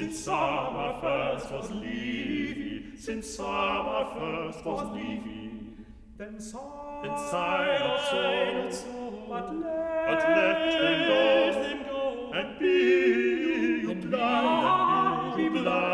since 0.00 0.24
summer 0.24 0.96
first 0.98 1.50
was 1.52 1.70
leafy, 1.72 2.96
since 2.96 3.36
summer 3.36 4.06
first 4.14 4.64
was 4.64 4.94
leafy. 4.94 5.50
Then 6.16 6.40
sigh, 6.40 7.00
then 7.02 7.18
sigh 7.18 7.76
not 7.80 8.72
so, 8.72 9.24
but 9.28 9.54
let, 9.56 10.06
but 10.06 10.20
let 10.36 10.72
them, 10.72 10.98
go, 11.06 11.62
them 11.62 11.84
go, 11.84 12.32
and 12.32 12.58
be 12.58 12.66
you 13.82 13.94
blind, 14.08 15.26
and 15.28 15.36
be 15.36 15.42
you 15.42 15.62
blind 15.62 15.89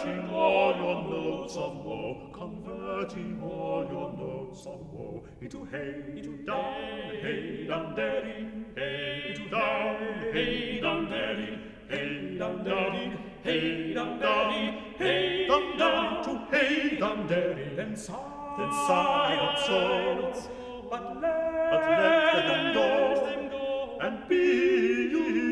converting 0.00 0.30
all 0.30 0.76
your 0.76 1.02
notes 1.02 1.56
of 1.56 1.84
woe, 1.84 2.30
converting 2.32 3.42
all 3.42 3.86
your 3.90 4.12
notes 4.12 4.66
of 4.66 4.80
woe. 4.92 5.22
Into 5.40 5.64
hey, 5.64 6.04
into 6.16 6.38
down, 6.46 7.10
hey, 7.20 7.66
down, 7.68 7.94
daddy, 7.94 8.48
hey, 8.76 9.24
into 9.28 9.50
down, 9.50 9.96
hey, 10.32 10.80
down, 10.80 11.10
daddy, 11.10 11.58
hey, 11.88 12.38
down, 12.38 12.64
daddy, 12.64 13.18
hey, 13.42 13.94
down, 13.94 14.18
daddy, 14.20 14.94
hey, 14.96 15.46
down, 15.46 15.78
down, 15.78 16.24
to 16.24 16.56
hey, 16.56 16.96
down, 16.98 17.26
daddy, 17.26 17.74
then 17.76 17.96
sigh, 17.96 18.54
then 18.58 18.72
sigh 18.86 19.36
not 19.36 19.60
so, 19.66 20.50
but 20.90 21.20
let, 21.20 21.70
but 21.70 21.90
let 21.90 22.46
them 22.48 22.74
go, 22.74 23.98
and 24.00 24.28
be 24.28 24.36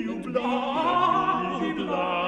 you 0.07 0.23
blind, 0.25 1.77
be 1.77 1.85
blind 1.85 2.28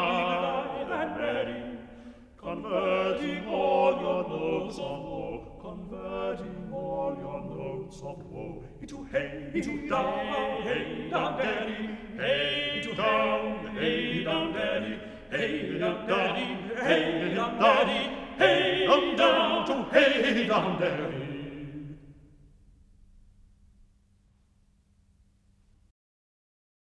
all 3.91 4.01
your 4.01 4.29
notes 4.29 4.79
of 4.79 5.03
woe, 5.03 5.59
converting 5.61 6.73
all 6.73 7.17
your 7.19 7.41
notes 7.57 7.97
of 7.99 8.25
woe 8.31 8.63
into 8.81 9.05
hey, 9.05 9.51
into 9.55 9.89
down, 9.89 10.63
hey, 10.63 11.09
down, 11.11 11.39
daddy, 11.39 11.99
hey, 12.17 12.73
into 12.77 12.95
down, 12.95 13.77
hey, 13.77 14.25
down, 14.25 14.53
daddy, 14.53 14.99
hey, 15.31 15.79
down, 15.79 16.07
daddy, 16.07 16.75
hey, 16.77 17.35
down, 17.35 17.59
daddy, 17.59 18.17
hey, 18.39 18.87
down, 19.17 19.67
to 19.67 19.83
hey, 19.91 20.47
down, 20.47 20.81
daddy. 20.81 21.30